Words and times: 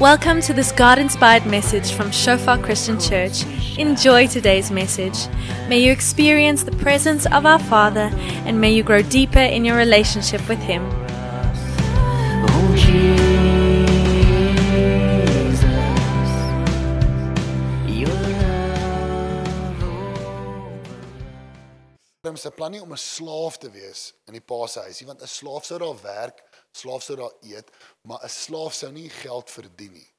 Welcome 0.00 0.40
to 0.42 0.54
this 0.54 0.72
God 0.72 0.98
inspired 0.98 1.44
message 1.44 1.92
from 1.92 2.10
Shofar 2.10 2.56
Christian 2.56 2.98
Church. 2.98 3.44
Enjoy 3.76 4.26
today's 4.26 4.70
message. 4.70 5.28
May 5.68 5.80
you 5.80 5.92
experience 5.92 6.62
the 6.62 6.72
presence 6.72 7.26
of 7.26 7.44
our 7.44 7.58
Father 7.58 8.10
and 8.46 8.58
may 8.58 8.72
you 8.72 8.82
grow 8.82 9.02
deeper 9.02 9.40
in 9.40 9.62
your 9.62 9.76
relationship 9.76 10.48
with 10.48 10.58
Him. 10.60 10.88
Se 22.40 22.50
plan 22.50 22.70
nie 22.70 22.80
om 22.80 22.92
'n 22.92 22.96
slaaf 22.96 23.58
te 23.58 23.68
wees 23.70 24.14
in 24.24 24.32
die 24.32 24.40
pa 24.40 24.66
se 24.66 24.80
huis 24.80 25.00
nie, 25.00 25.06
want 25.06 25.20
'n 25.20 25.28
slaaf 25.28 25.64
sou 25.64 25.78
daar 25.78 26.00
werk, 26.02 26.40
slaaf 26.72 27.02
sou 27.02 27.16
daar 27.16 27.32
eet, 27.42 27.68
maar 28.02 28.24
'n 28.24 28.28
slaaf 28.28 28.74
sou 28.74 28.92
nie 28.92 29.10
geld 29.10 29.50
verdien 29.50 29.92
nie. 29.92 30.10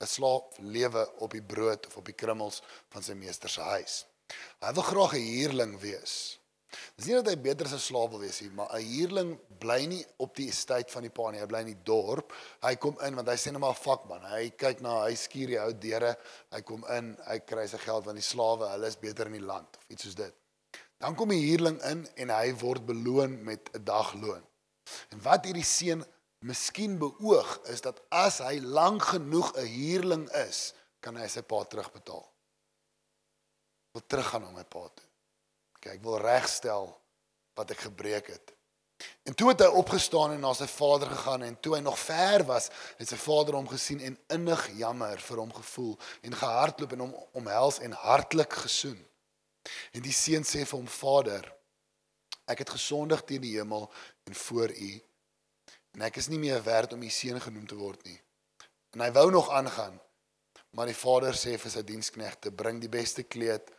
'n 0.00 0.06
Slaaf 0.06 0.58
lewe 0.58 1.12
op 1.18 1.30
die 1.30 1.42
brood 1.42 1.86
of 1.86 1.96
op 1.96 2.04
die 2.04 2.16
krummels 2.16 2.62
van 2.88 3.02
sy 3.02 3.12
meester 3.12 3.48
se 3.48 3.60
huis. 3.60 4.04
Hy 4.60 4.72
wil 4.72 4.82
graag 4.82 5.14
'n 5.14 5.26
huurling 5.32 5.80
wees. 5.80 6.40
Dis 6.96 7.08
nie 7.08 7.16
dat 7.18 7.28
hy 7.32 7.36
beter 7.42 7.66
as 7.66 7.72
'n 7.74 7.82
slaaf 7.82 8.10
wil 8.10 8.22
wees 8.22 8.40
nie, 8.40 8.50
maar 8.50 8.70
'n 8.74 8.84
huurling 8.84 9.38
bly 9.58 9.86
nie 9.86 10.04
op 10.18 10.36
die 10.36 10.48
estate 10.48 10.92
van 10.92 11.02
die 11.02 11.10
pa 11.10 11.30
nie, 11.30 11.40
hy 11.40 11.46
bly 11.46 11.60
in 11.60 11.72
die 11.74 11.82
dorp. 11.84 12.32
Hy 12.62 12.74
kom 12.76 12.98
in 13.00 13.14
want 13.14 13.28
hy 13.28 13.36
sê 13.36 13.50
net 13.52 13.60
maar 13.60 13.74
'n 13.74 13.84
vakman. 13.84 14.22
Hy 14.22 14.50
kyk 14.50 14.80
na 14.80 15.04
hy 15.04 15.14
skuur 15.14 15.46
die 15.46 15.58
ou 15.58 15.72
deure. 15.72 16.16
Hy 16.50 16.60
kom 16.60 16.84
in, 16.96 17.16
hy 17.26 17.38
kry 17.38 17.66
sy 17.66 17.78
geld 17.78 18.04
want 18.04 18.16
die 18.16 18.28
slawe, 18.28 18.68
hulle 18.68 18.86
is 18.86 18.96
beter 18.96 19.26
in 19.26 19.32
die 19.32 19.48
land 19.52 19.76
of 19.76 19.84
iets 19.88 20.02
soos 20.02 20.14
dit. 20.14 20.34
Dan 20.98 21.14
kom 21.16 21.28
die 21.28 21.42
huurling 21.50 21.80
in 21.82 22.08
en 22.16 22.30
hy 22.30 22.54
word 22.54 22.86
beloon 22.86 23.42
met 23.44 23.70
'n 23.74 23.84
dagloon. 23.84 24.44
En 25.10 25.22
wat 25.22 25.44
hierdie 25.44 25.64
seun 25.64 26.04
miskien 26.40 26.98
beoog 26.98 27.58
is 27.72 27.82
dat 27.84 28.00
as 28.08 28.40
hy 28.44 28.58
lank 28.60 29.02
genoeg 29.12 29.52
'n 29.56 29.66
huurling 29.66 30.28
is, 30.46 30.72
kan 31.00 31.16
hy 31.16 31.28
sy 31.28 31.42
pa 31.42 31.64
terugbetaal. 31.64 32.24
Wil 33.92 34.06
teruggaan 34.06 34.42
na 34.42 34.50
my 34.50 34.64
pa 34.64 34.88
toe. 34.88 35.08
Kyk, 35.80 35.92
ek 35.94 36.02
wil 36.04 36.18
regstel 36.18 37.00
wat 37.54 37.70
ek 37.70 37.78
gebreek 37.88 38.26
het. 38.26 38.52
En 39.24 39.34
toe 39.34 39.48
het 39.48 39.60
hy 39.60 39.66
opgestaan 39.66 40.32
en 40.32 40.40
na 40.40 40.52
sy 40.54 40.66
vader 40.66 41.08
gegaan 41.08 41.42
en 41.42 41.60
toe 41.60 41.74
hy 41.74 41.80
nog 41.80 41.98
ver 41.98 42.44
was, 42.44 42.68
het 42.96 43.08
sy 43.08 43.16
vader 43.16 43.54
hom 43.54 43.68
gesien 43.68 44.00
en 44.00 44.18
innig 44.28 44.68
jammer 44.76 45.18
vir 45.18 45.40
hom 45.40 45.52
gevoel 45.52 45.98
en 46.20 46.36
gehardloop 46.36 46.92
en 46.92 47.04
hom 47.06 47.14
omhels 47.32 47.80
en 47.80 47.92
hartlik 47.92 48.52
gesoen. 48.52 48.98
En 49.92 50.04
die 50.04 50.12
seun 50.12 50.44
sê 50.44 50.66
vir 50.66 50.78
hom: 50.78 50.88
"Vader, 50.88 51.54
ek 52.46 52.58
het 52.58 52.70
gesondig 52.70 53.24
teen 53.24 53.40
die 53.40 53.56
hemel 53.56 53.92
en 54.24 54.34
voor 54.34 54.68
U 54.68 54.92
en 55.94 56.02
ek 56.06 56.16
is 56.16 56.28
nie 56.28 56.38
meer 56.38 56.62
werd 56.62 56.92
om 56.92 57.02
U 57.02 57.10
seun 57.10 57.40
genoem 57.40 57.66
te 57.66 57.78
word 57.78 58.04
nie." 58.04 58.20
En 58.94 59.00
hy 59.00 59.10
wou 59.12 59.30
nog 59.30 59.50
aangaan, 59.50 60.00
maar 60.70 60.86
die 60.86 60.96
vader 60.98 61.34
sê 61.34 61.56
vir 61.58 61.70
sy 61.70 61.82
diensknegte: 61.82 62.50
"Bring 62.50 62.80
die 62.80 62.88
beste 62.88 63.22
kleed, 63.22 63.70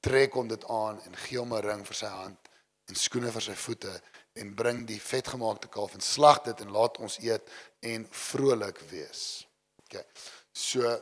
trek 0.00 0.32
hom 0.32 0.48
dit 0.48 0.64
aan 0.64 1.00
en 1.02 1.16
gee 1.16 1.38
hom 1.38 1.54
'n 1.54 1.62
ring 1.62 1.84
vir 1.86 1.94
sy 1.94 2.06
hand 2.06 2.48
en 2.88 2.94
skoene 2.94 3.32
vir 3.32 3.42
sy 3.42 3.54
voete 3.54 4.00
en 4.34 4.54
bring 4.54 4.86
die 4.86 5.00
vetgemaakte 5.00 5.68
kalf 5.68 5.94
en 5.94 6.00
slag 6.00 6.42
dit 6.42 6.60
en 6.60 6.70
laat 6.70 6.98
ons 6.98 7.18
eet 7.18 7.50
en 7.80 8.08
vrolik 8.10 8.78
wees." 8.90 9.46
OK. 9.84 10.04
So 10.52 11.00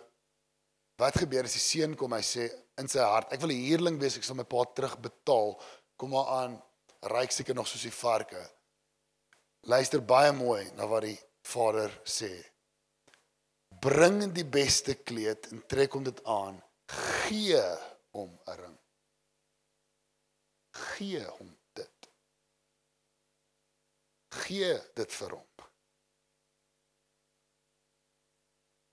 Wat 0.97 1.19
gebeur 1.21 1.45
as 1.45 1.57
die 1.57 1.61
seun 1.61 1.95
kom 1.99 2.15
hy 2.17 2.23
sê 2.25 2.47
in 2.81 2.89
sy 2.89 3.05
hart 3.05 3.33
ek 3.35 3.43
wil 3.43 3.53
'n 3.53 3.65
huurling 3.69 3.99
wees 4.01 4.17
ek 4.17 4.25
sal 4.25 4.37
my 4.37 4.47
pa 4.49 4.65
terugbetaal 4.65 5.51
kom 6.01 6.11
maar 6.11 6.29
aan 6.41 6.55
ryk 7.13 7.33
seker 7.33 7.55
nog 7.55 7.69
soos 7.69 7.85
die 7.85 7.93
varke 7.93 8.41
luister 9.67 10.03
baie 10.03 10.33
mooi 10.33 10.65
na 10.79 10.87
wat 10.91 11.07
die 11.07 11.19
vader 11.47 11.93
sê. 12.07 12.31
Bring 13.83 14.23
die 14.35 14.47
beste 14.47 14.97
kleed 15.03 15.51
en 15.53 15.65
trek 15.69 15.95
hom 15.95 16.07
dit 16.07 16.23
aan. 16.25 16.61
Gee 17.27 17.63
hom 18.15 18.33
'n 18.47 18.57
ring. 18.63 18.79
Gee 20.77 21.25
hom 21.25 21.51
dit. 21.75 22.09
Gee 24.47 24.73
dit 24.95 25.13
vir 25.13 25.31
hom. 25.31 25.51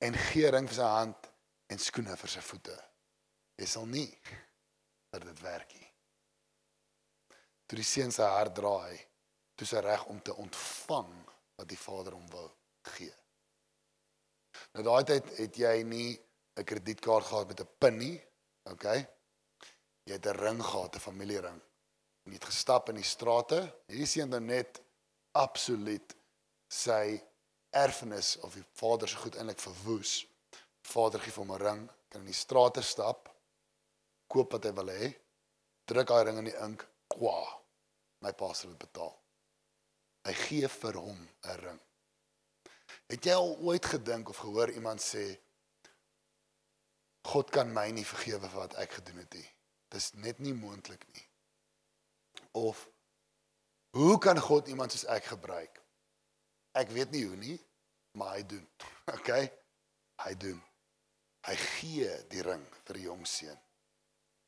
En 0.04 0.14
gee 0.14 0.50
ring 0.52 0.68
vir 0.68 0.76
sy 0.76 0.90
hand 0.98 1.30
en 1.72 1.80
skoene 1.80 2.18
vir 2.18 2.30
sy 2.30 2.42
voete. 2.42 2.76
Jy 3.58 3.66
sal 3.66 3.86
nie 3.86 4.10
dat 5.14 5.22
dit 5.22 5.40
werk 5.46 5.74
nie. 5.74 5.90
Toe 7.68 7.78
die 7.80 7.88
seun 7.88 8.12
sy 8.12 8.28
hart 8.28 8.56
draai, 8.56 8.98
toe 9.64 9.72
sy 9.72 9.84
reg 9.84 10.04
om 10.12 10.20
te 10.20 10.36
ontvang 10.36 11.12
wat 11.56 11.70
die 11.70 11.80
Vader 11.80 12.18
hom 12.18 12.26
wou 12.34 12.48
gee. 12.98 13.14
Nou 14.76 14.84
daai 14.86 15.04
tyd 15.08 15.30
het 15.40 15.58
jy 15.58 15.76
nie 15.88 16.20
'n 16.60 16.66
kredietkaart 16.68 17.26
gehad 17.26 17.48
met 17.48 17.62
'n 17.62 17.70
pin 17.80 17.98
nie, 17.98 18.22
okay? 18.70 19.08
Jy 20.06 20.14
het 20.14 20.28
'n 20.28 20.38
ring 20.38 20.62
gehad, 20.62 20.96
'n 20.96 21.00
familiering. 21.00 21.62
En 22.26 22.32
jy 22.32 22.34
het 22.34 22.52
gestap 22.52 22.90
in 22.90 22.96
die 22.96 23.04
strate. 23.04 23.74
Hierdie 23.88 24.06
seun 24.06 24.30
dan 24.30 24.46
net 24.46 24.82
absoluut 25.32 26.16
sy 26.70 27.22
erfenis 27.70 28.38
of 28.38 28.54
die 28.54 28.66
vader 28.74 29.08
se 29.08 29.18
goed 29.18 29.36
eintlik 29.36 29.60
verwoes. 29.60 30.28
Vader 30.82 31.20
gee 31.20 31.32
vir 31.32 31.44
hom 31.44 31.52
'n 31.52 31.62
ring, 31.62 31.90
kan 32.10 32.22
in 32.22 32.28
die 32.28 32.34
strate 32.34 32.82
stap, 32.82 33.30
koop 34.28 34.52
wat 34.52 34.64
hy 34.64 34.74
wil 34.74 34.88
hê, 34.88 35.16
druk 35.86 36.08
daai 36.08 36.24
ring 36.24 36.38
in 36.38 36.46
die 36.46 36.60
ink, 36.60 36.88
kwa. 37.08 37.62
My 38.22 38.32
pa 38.34 38.54
sal 38.54 38.70
dit 38.70 38.80
betaal. 38.80 39.23
Hy 40.24 40.34
gee 40.34 40.68
vir 40.68 41.00
hom 41.00 41.20
'n 41.44 41.58
ring. 41.60 41.82
Het 43.12 43.26
jy 43.26 43.34
al 43.36 43.58
ooit 43.60 43.86
gedink 43.86 44.30
of 44.30 44.38
gehoor 44.38 44.72
iemand 44.72 45.02
sê 45.02 45.40
God 47.24 47.50
kan 47.50 47.72
my 47.74 47.90
nie 47.92 48.06
vergewe 48.06 48.50
vir 48.50 48.60
wat 48.60 48.76
ek 48.84 48.98
gedoen 49.00 49.18
het 49.24 49.34
nie. 49.34 49.50
Dis 49.90 50.12
net 50.14 50.40
nie 50.40 50.54
moontlik 50.54 51.06
nie. 51.14 51.28
Of 52.52 52.88
hoe 53.98 54.18
kan 54.18 54.40
God 54.40 54.68
iemand 54.68 54.92
soos 54.92 55.06
ek 55.06 55.32
gebruik? 55.32 55.80
Ek 56.74 56.90
weet 56.90 57.12
nie 57.12 57.26
hoe 57.28 57.38
nie, 57.38 57.60
maar 58.18 58.36
hy 58.38 58.44
doen. 58.44 58.68
Okay? 59.18 59.52
Hy 60.24 60.34
doen. 60.40 60.60
Hy 61.44 61.56
gee 61.60 62.12
die 62.32 62.44
ring 62.46 62.64
vir 62.88 62.96
die 62.96 63.04
jong 63.04 63.26
seun. 63.28 63.63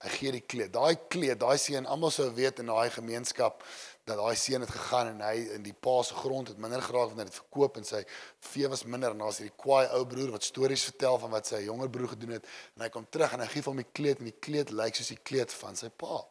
Hy 0.04 0.12
gee 0.12 0.32
die 0.36 0.44
kleed. 0.44 0.74
Daai 0.76 0.98
kleed, 1.10 1.40
daai 1.40 1.58
seun, 1.62 1.88
almal 1.88 2.12
sou 2.12 2.28
weet 2.36 2.60
in 2.60 2.68
daai 2.70 2.90
gemeenskap 2.94 3.64
dat 4.06 4.20
daai 4.20 4.36
seun 4.38 4.62
het 4.62 4.70
gegaan 4.70 5.08
en 5.16 5.22
hy 5.26 5.38
in 5.56 5.64
die 5.66 5.74
pa 5.74 5.96
se 6.06 6.14
grond 6.14 6.52
het 6.52 6.60
minder 6.62 6.84
geraak 6.84 7.10
want 7.10 7.22
hy 7.22 7.26
het 7.26 7.32
dit 7.32 7.40
verkoop 7.40 7.80
en 7.80 7.88
sy 7.88 8.04
vee 8.52 8.70
was 8.70 8.84
minder 8.86 9.16
en 9.16 9.24
daar's 9.24 9.40
hierdie 9.42 9.56
kwaai 9.58 9.88
ou 9.98 10.04
broer 10.12 10.36
wat 10.36 10.46
stories 10.46 10.84
vertel 10.92 11.18
van 11.24 11.34
wat 11.34 11.50
sy 11.50 11.64
jonger 11.66 11.90
broer 11.90 12.12
gedoen 12.14 12.36
het 12.36 12.46
en 12.76 12.86
hy 12.86 12.92
kom 12.94 13.08
terug 13.10 13.34
en 13.34 13.42
hy 13.42 13.50
gee 13.50 13.66
vir 13.66 13.72
hom 13.72 13.82
die 13.82 13.94
kleed 14.00 14.22
en 14.22 14.30
die 14.30 14.38
kleed 14.48 14.74
lyk 14.78 15.00
soos 15.00 15.10
die 15.16 15.24
kleed 15.32 15.56
van 15.58 15.80
sy 15.80 15.90
pa. 15.90 16.22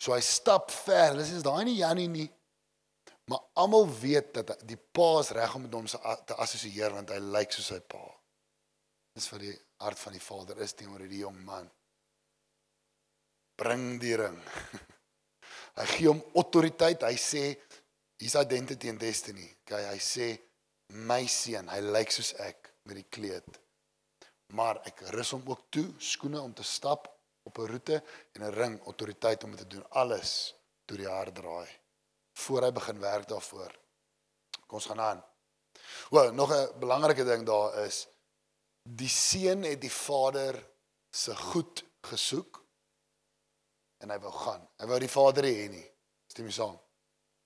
So 0.00 0.14
hy 0.14 0.22
stap 0.24 0.72
ver. 0.72 1.12
Hulle 1.12 1.26
sê 1.28 1.36
dis 1.36 1.44
daai 1.44 1.64
nie 1.68 1.76
Jannie 1.82 2.08
nie. 2.08 2.28
Maar 3.28 3.42
almal 3.60 3.84
weet 4.00 4.32
dat 4.38 4.64
die 4.64 4.78
pa 4.80 5.10
is 5.20 5.34
reg 5.36 5.54
om 5.58 5.66
met 5.66 5.74
hom 5.76 5.88
te 5.88 6.38
assosieer 6.40 6.94
want 6.96 7.12
hy 7.12 7.18
lyk 7.36 7.52
soos 7.52 7.68
sy 7.74 7.82
pa. 7.84 8.00
Dis 9.12 9.28
wat 9.28 9.44
die 9.44 9.56
hart 9.84 10.00
van 10.00 10.16
die 10.16 10.24
Vader 10.24 10.64
is 10.64 10.72
teenoor 10.78 11.04
hierdie 11.04 11.20
jong 11.26 11.36
man. 11.44 11.68
Bring 13.58 13.98
die 14.02 14.14
ring. 14.18 14.36
hy 15.78 15.86
gee 15.92 16.10
hom 16.10 16.20
autoriteit. 16.38 17.02
Hy 17.02 17.16
sê 17.18 17.44
his 18.22 18.36
identity 18.38 18.90
and 18.92 19.00
destiny. 19.02 19.46
Okay, 19.64 19.84
hy 19.90 19.98
sê 20.02 20.28
my 21.08 21.24
seun, 21.28 21.68
hy 21.68 21.80
lyk 21.84 22.14
soos 22.14 22.32
ek 22.42 22.70
met 22.88 23.00
die 23.00 23.08
kleed. 23.12 23.58
Maar 24.56 24.80
ek 24.88 25.04
rus 25.14 25.34
hom 25.36 25.44
ook 25.50 25.66
toe 25.74 25.86
skoene 26.00 26.40
om 26.40 26.54
te 26.56 26.64
stap 26.64 27.10
op 27.48 27.58
'n 27.58 27.68
roete 27.72 28.02
en 28.34 28.42
'n 28.44 28.54
ring 28.54 28.80
autoriteit 28.86 29.44
om 29.44 29.56
te 29.56 29.66
doen 29.66 29.84
alles 29.90 30.54
toe 30.86 30.96
die 30.96 31.08
haar 31.08 31.32
draai 31.32 31.68
voor 32.38 32.62
hy 32.62 32.72
begin 32.72 32.98
werk 33.00 33.28
daarvoor. 33.28 33.72
Kom 34.66 34.78
ons 34.78 34.86
gaan 34.86 35.00
aan. 35.00 35.24
O, 36.10 36.30
nog 36.30 36.52
'n 36.52 36.78
belangrike 36.78 37.24
ding 37.24 37.46
daar 37.46 37.84
is 37.86 38.06
die 38.82 39.08
seun 39.08 39.62
het 39.62 39.80
die 39.80 39.92
vader 39.92 40.56
se 41.10 41.36
goed 41.36 41.84
gesoek 42.00 42.64
en 44.02 44.12
hy 44.12 44.18
wou 44.22 44.32
gaan. 44.34 44.66
Hy 44.78 44.90
wou 44.90 44.98
die 45.02 45.10
vader 45.10 45.48
hê 45.48 45.68
nie. 45.72 45.86
Stem 46.30 46.48
jy 46.50 46.54
saam? 46.58 46.76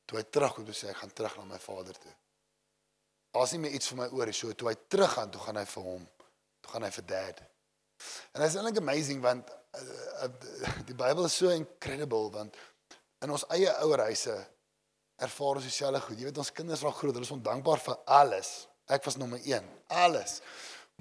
Toe 0.09 0.19
hy 0.19 0.25
terugkom 0.29 0.67
toe 0.69 0.77
sê 0.77 0.91
hy 0.91 0.97
gaan 0.99 1.15
terug 1.17 1.39
na 1.39 1.47
my 1.53 1.61
vader 1.63 1.97
toe. 1.97 2.15
Daar's 3.33 3.55
nie 3.55 3.63
meer 3.65 3.77
iets 3.79 3.89
vir 3.93 4.03
my 4.03 4.09
oor 4.13 4.29
nie. 4.29 4.37
So 4.37 4.53
toe 4.53 4.69
hy 4.69 4.77
terug 4.93 5.15
gaan, 5.15 5.31
toe 5.33 5.41
gaan 5.41 5.61
hy 5.61 5.65
vir 5.73 5.87
hom, 5.89 6.03
toe 6.61 6.75
gaan 6.75 6.87
hy 6.87 6.91
vir 6.99 7.07
dad. 7.09 7.45
En 8.35 8.45
is 8.45 8.57
eintlik 8.59 8.81
amazing 8.83 9.23
want 9.25 9.53
uh, 9.79 10.27
uh, 10.27 10.75
die 10.89 10.97
Bybel 10.99 11.29
is 11.29 11.39
so 11.39 11.53
incredible 11.55 12.29
want 12.35 12.59
in 13.23 13.31
ons 13.31 13.47
eie 13.55 13.71
ouerhuise 13.85 14.35
ervaar 15.23 15.61
ons 15.61 15.69
dieselfde 15.69 16.03
goed. 16.03 16.19
Jy 16.19 16.29
weet 16.29 16.43
ons 16.43 16.53
kinders 16.53 16.83
raak 16.83 16.99
groot, 16.99 17.15
hulle 17.15 17.29
is 17.29 17.35
ondankbaar 17.35 17.83
vir 17.85 17.99
alles. 18.19 18.53
Ek 18.91 19.05
was 19.07 19.17
nommer 19.21 19.41
1. 19.47 19.69
Alles. 20.03 20.41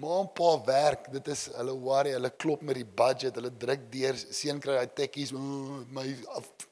Ma 0.02 0.20
en 0.22 0.30
pa 0.34 0.54
werk, 0.66 1.12
dit 1.14 1.28
is 1.34 1.44
hulle 1.54 1.74
worry, 1.78 2.16
hulle 2.16 2.32
klop 2.42 2.64
met 2.66 2.80
die 2.80 2.88
budget, 3.02 3.36
hulle 3.38 3.52
druk 3.64 3.84
deur, 3.94 4.18
seun 4.18 4.62
kry 4.64 4.80
hy 4.80 4.88
tekkies, 4.98 5.34
"Ooh, 5.38 5.84
my 5.98 6.08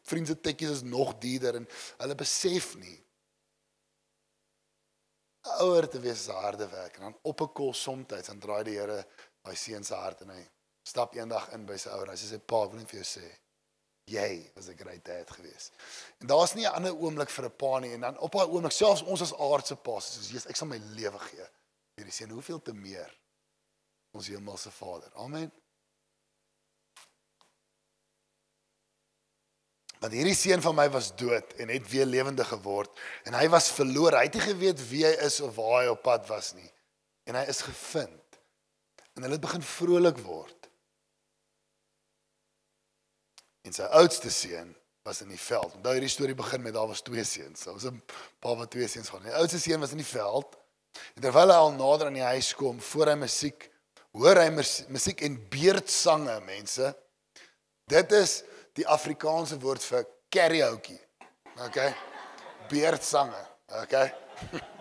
vriend 0.10 0.28
se 0.28 0.36
tekkies 0.40 0.80
is 0.80 0.82
nog 0.82 1.14
duurder 1.20 1.56
en 1.56 1.68
hulle 2.00 2.16
besef 2.16 2.76
nie. 2.78 2.98
ouer 5.58 5.88
te 5.90 6.00
wees 6.00 6.26
is 6.26 6.34
harde 6.34 6.68
werk 6.70 6.98
en 6.98 7.10
dan 7.10 7.18
op 7.22 7.42
'n 7.42 7.54
kol 7.54 7.74
soms 7.74 8.08
dan 8.08 8.40
draai 8.40 8.64
die 8.64 8.78
Here 8.78 9.06
daai 9.44 9.56
seun 9.56 9.84
se 9.84 9.94
hart 9.94 10.22
en 10.22 10.30
hy 10.30 10.44
stap 10.84 11.16
eendag 11.16 11.52
in 11.54 11.66
by 11.66 11.78
sy 11.78 11.90
ouer. 11.90 12.10
Hy 12.10 12.16
sê 12.16 12.30
sy 12.30 12.40
pa, 12.40 12.64
ek 12.64 12.72
wil 12.72 12.80
net 12.80 12.90
vir 12.90 13.04
jou 13.04 13.22
sê, 13.22 13.28
jy 14.06 14.52
was 14.56 14.70
'n 14.70 14.78
great 14.78 15.04
dad 15.06 15.30
gewees. 15.30 15.72
En 16.22 16.28
daar's 16.28 16.56
nie 16.56 16.66
'n 16.66 16.74
ander 16.74 16.94
oomblik 16.94 17.30
vir 17.30 17.46
'n 17.46 17.58
pa 17.58 17.80
nie 17.80 17.94
en 17.94 18.02
dan 18.02 18.18
op 18.18 18.32
daai 18.32 18.48
oomblik 18.48 18.72
selfs 18.72 19.04
ons 19.04 19.22
as 19.22 19.34
aardse 19.34 19.76
pa's 19.76 20.14
soos 20.14 20.30
Jesus, 20.30 20.48
ek 20.48 20.56
sal 20.56 20.68
my 20.68 20.78
lewe 20.78 21.20
gee. 21.20 21.48
Hierdie 22.00 22.16
seun, 22.16 22.32
hoeveel 22.32 22.62
te 22.64 22.74
meer 22.74 23.12
ons 24.16 24.30
hemelse 24.32 24.72
Vader. 24.72 25.12
Amen. 25.20 25.50
Want 30.00 30.16
hierdie 30.16 30.38
seun 30.38 30.64
van 30.64 30.78
my 30.78 30.86
was 30.94 31.12
dood 31.20 31.58
en 31.60 31.72
het 31.74 31.90
weer 31.92 32.08
lewendig 32.08 32.48
geword 32.48 33.02
en 33.28 33.36
hy 33.36 33.50
was 33.52 33.68
verlore. 33.76 34.16
Hy 34.16 34.30
het 34.30 34.38
nie 34.40 34.46
geweet 34.46 34.84
wie 34.88 35.04
hy 35.04 35.12
is 35.28 35.42
of 35.44 35.58
waar 35.60 35.82
hy 35.82 35.90
op 35.92 36.06
pad 36.06 36.24
was 36.32 36.54
nie. 36.56 36.70
En 37.28 37.36
hy 37.36 37.44
is 37.52 37.60
gevind. 37.68 38.40
En 39.18 39.26
hulle 39.26 39.36
het 39.36 39.44
begin 39.44 39.66
vrolik 39.66 40.22
word. 40.24 40.70
En 43.68 43.76
sy 43.76 43.90
oudste 44.00 44.32
seun 44.32 44.72
was 45.04 45.20
in 45.26 45.36
die 45.36 45.42
veld. 45.42 45.76
Onthou 45.76 45.98
hierdie 45.98 46.12
storie 46.16 46.38
begin 46.38 46.64
met 46.64 46.78
daar 46.80 46.88
was 46.88 47.04
twee 47.04 47.28
seuns. 47.28 47.68
Daar 47.68 47.76
was 47.76 47.92
'n 47.92 48.00
pa 48.40 48.56
wat 48.56 48.72
twee 48.72 48.88
seuns 48.88 49.12
gehad. 49.12 49.28
Die 49.28 49.36
oudste 49.36 49.60
seun 49.60 49.84
was 49.84 49.92
in 49.92 50.00
die 50.00 50.14
veld. 50.16 50.59
Terwyl 51.20 51.52
hy 51.54 51.60
al 51.60 51.76
nader 51.76 52.10
aan 52.10 52.18
die 52.18 52.26
huis 52.26 52.54
kom, 52.58 52.80
voor 52.80 53.12
hy 53.14 53.18
musiek, 53.20 53.68
hoor 54.16 54.40
hy 54.42 54.50
mus- 54.56 54.86
musiek 54.90 55.22
en 55.28 55.36
beerdsange, 55.52 56.40
mense. 56.48 56.94
Dit 57.90 58.12
is 58.18 58.40
die 58.78 58.88
Afrikaanse 58.88 59.60
woord 59.60 59.84
vir 59.84 60.08
karaoke. 60.32 60.98
Okay? 61.68 61.94
Beerdsange, 62.72 63.42
okay? 63.82 64.12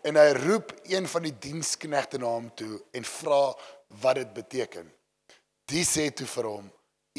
En 0.00 0.16
hy 0.16 0.30
roep 0.32 0.72
een 0.88 1.04
van 1.12 1.26
die 1.26 1.34
diensknegte 1.36 2.18
na 2.18 2.30
hom 2.32 2.46
toe 2.56 2.78
en 2.96 3.04
vra 3.04 3.40
wat 4.00 4.16
dit 4.16 4.30
beteken. 4.32 4.86
Die 5.68 5.84
sê 5.84 6.06
toe 6.16 6.26
vir 6.26 6.48
hom: 6.48 6.70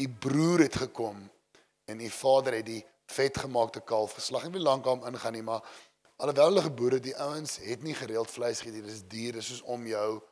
"U 0.02 0.06
broer 0.24 0.64
het 0.66 0.76
gekom 0.76 1.20
en 1.84 2.00
u 2.00 2.10
vader 2.10 2.54
het 2.54 2.66
die 2.66 2.84
vetgemaakte 3.06 3.80
kalf 3.80 4.12
geslag." 4.12 4.48
Wil 4.50 4.60
lank 4.60 4.84
daarom 4.84 5.06
ingaan 5.06 5.32
nie, 5.32 5.42
maar 5.42 5.62
alhoewel 6.16 6.44
hulle 6.44 6.62
geboere 6.62 7.00
die 7.00 7.16
ouens 7.16 7.56
het 7.56 7.82
nie 7.82 7.94
gereeld 7.94 8.30
vleis 8.30 8.60
geëet 8.60 8.74
nie. 8.74 8.82
Dis 8.82 9.02
dier, 9.08 9.32
dis 9.32 9.46
soos 9.46 9.62
om 9.62 9.86
jou 9.86 10.22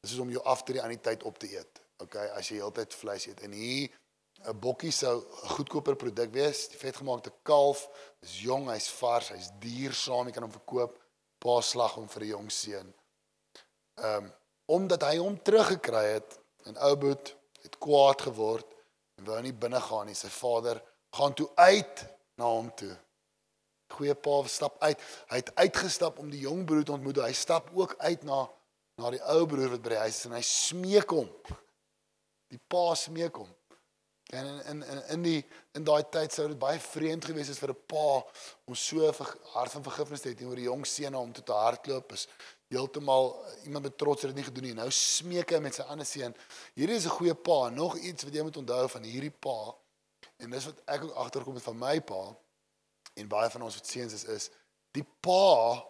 dis 0.00 0.10
soos 0.12 0.20
om 0.20 0.30
jou 0.30 0.42
af 0.44 0.62
te 0.62 0.72
die 0.72 0.82
aan 0.82 0.92
die 0.92 1.00
tyd 1.00 1.22
op 1.22 1.38
te 1.38 1.48
eet. 1.50 1.80
Okay, 2.02 2.26
as 2.36 2.48
jy 2.48 2.56
heeltyd 2.60 2.94
vleis 2.94 3.26
eet 3.26 3.40
en 3.40 3.52
hier 3.52 3.90
'n 4.42 4.58
bokkie 4.60 4.92
sou 4.92 5.16
'n 5.20 5.48
goedkoper 5.56 5.96
produk 5.96 6.32
wees. 6.32 6.68
Die 6.68 6.78
vetgemaakte 6.78 7.32
kalf 7.42 7.88
is 8.20 8.40
jong, 8.40 8.68
hy's 8.68 8.88
vars, 8.88 9.28
hy's 9.28 9.50
duursaam, 9.60 10.26
jy 10.26 10.32
kan 10.32 10.42
hom 10.42 10.52
verkoop. 10.52 10.98
Pa 11.38 11.60
slag 11.60 11.94
hom 11.94 12.08
vir 12.08 12.22
'n 12.22 12.28
jong 12.28 12.50
seun. 12.50 12.94
Ehm 13.94 14.24
um, 14.24 14.32
omdat 14.66 15.02
hy 15.02 15.16
hom 15.18 15.36
teruggekry 15.42 16.04
het 16.16 16.38
en 16.64 16.76
ou 16.76 16.96
boet 16.96 17.36
het 17.62 17.78
kwaad 17.78 18.22
geword 18.22 18.66
en 19.18 19.24
wou 19.24 19.40
nie 19.42 19.52
binne 19.52 19.80
gaan 19.80 20.06
nie. 20.06 20.14
Sy 20.14 20.28
vader 20.28 20.82
gaan 21.14 21.34
toe 21.34 21.48
uit 21.54 22.04
na 22.34 22.50
hom 22.50 22.70
toe. 22.74 22.92
Goeie 23.94 24.14
pa 24.14 24.42
stap 24.50 24.78
uit. 24.82 25.00
Hy 25.30 25.40
het 25.42 25.52
uitgestap 25.54 26.18
om 26.18 26.30
die 26.30 26.42
jong 26.42 26.64
broer 26.66 26.84
te 26.84 26.94
ontmoet. 26.96 27.22
Hy 27.22 27.34
stap 27.36 27.70
ook 27.74 27.96
uit 27.98 28.24
na 28.26 28.44
na 28.94 29.10
die 29.10 29.22
ou 29.26 29.42
broer 29.50 29.72
wat 29.72 29.82
by 29.82 29.90
die 29.90 30.02
huis 30.04 30.20
is 30.20 30.26
en 30.28 30.36
hy 30.36 30.42
smeek 30.46 31.10
hom. 31.10 31.26
Die 32.52 32.60
pa 32.70 32.92
smeek 32.98 33.40
hom. 33.42 33.50
En 34.34 34.46
in 34.46 34.60
in 34.70 34.82
in 34.82 35.00
in 35.16 35.24
die 35.26 35.40
in 35.74 35.86
daai 35.86 36.02
tyd 36.14 36.32
sou 36.32 36.46
dit 36.48 36.58
baie 36.58 36.78
vreemd 36.80 37.26
gewees 37.26 37.50
het 37.50 37.58
vir 37.58 37.74
'n 37.74 37.82
pa 37.90 38.22
om 38.70 38.74
so 38.74 39.12
ver- 39.12 39.36
hart 39.54 39.72
van 39.72 39.82
vergifnis 39.82 40.20
te 40.20 40.30
hê 40.30 40.34
teenoor 40.34 40.56
die 40.62 40.70
jong 40.70 40.86
seun 40.86 41.12
na 41.12 41.18
hom 41.18 41.32
toe 41.32 41.44
te 41.44 41.52
hardloop 41.52 42.12
is 42.12 42.28
heeltemal 42.70 43.44
iemand 43.64 43.84
met 43.84 43.98
trots 43.98 44.22
het 44.22 44.30
dit 44.30 44.36
nie 44.36 44.50
gedoen 44.50 44.64
nie. 44.64 44.74
Nou 44.74 44.90
smeek 44.90 45.50
hy 45.50 45.58
met 45.58 45.74
sy 45.74 45.82
ander 45.82 46.06
seun. 46.06 46.34
Hierdie 46.74 46.96
is 46.96 47.06
'n 47.06 47.18
goeie 47.18 47.34
pa. 47.34 47.68
Nog 47.68 47.98
iets 47.98 48.22
wat 48.24 48.34
jy 48.34 48.42
moet 48.42 48.56
onthou 48.56 48.88
van 48.88 49.02
hierdie 49.02 49.30
pa 49.30 49.74
en 50.36 50.50
dis 50.50 50.64
wat 50.64 50.82
ek 50.84 51.04
ook 51.04 51.14
agterkom 51.24 51.54
het 51.54 51.66
van 51.66 51.78
my 51.78 52.00
pa 52.00 52.22
en 53.14 53.28
baie 53.28 53.50
van 53.50 53.62
ons 53.62 53.78
wat 53.78 53.86
seuns 53.86 54.12
is 54.12 54.24
is 54.24 54.50
die 54.96 55.06
pa 55.20 55.82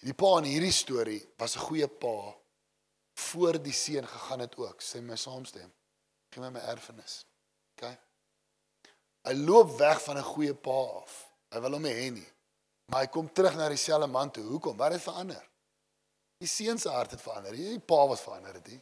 die 0.00 0.16
pa 0.16 0.38
in 0.40 0.48
hierdie 0.48 0.74
storie 0.74 1.22
was 1.38 1.56
'n 1.56 1.66
goeie 1.68 1.88
pa 1.88 2.40
voor 3.20 3.62
die 3.62 3.72
seun 3.72 4.06
gegaan 4.08 4.40
het 4.40 4.56
ook. 4.56 4.82
Sê 4.82 5.00
my 5.02 5.16
saamstem. 5.16 5.72
Gee 6.30 6.42
my 6.42 6.50
my 6.50 6.60
erfenis. 6.72 7.24
OK. 7.76 7.90
Hy 9.28 9.34
loop 9.34 9.76
weg 9.78 10.02
van 10.02 10.16
'n 10.16 10.30
goeie 10.32 10.54
pa 10.54 10.78
af. 11.00 11.34
Hy 11.50 11.60
wil 11.60 11.72
hom 11.72 11.82
nie 11.82 11.94
hê 11.94 12.10
nie. 12.12 12.28
Maar 12.86 13.00
hy 13.00 13.06
kom 13.06 13.32
terug 13.32 13.56
na 13.56 13.68
dieselfde 13.68 14.06
man 14.06 14.30
toe. 14.30 14.44
Hoekom? 14.44 14.76
Wat 14.76 14.92
het 14.92 15.02
verander? 15.02 15.50
Die 16.38 16.48
seun 16.48 16.78
se 16.78 16.88
hart 16.88 17.10
het 17.10 17.20
verander. 17.20 17.52
Hierdie 17.52 17.80
pa 17.80 18.06
was 18.06 18.20
verander 18.20 18.60
hy. 18.64 18.80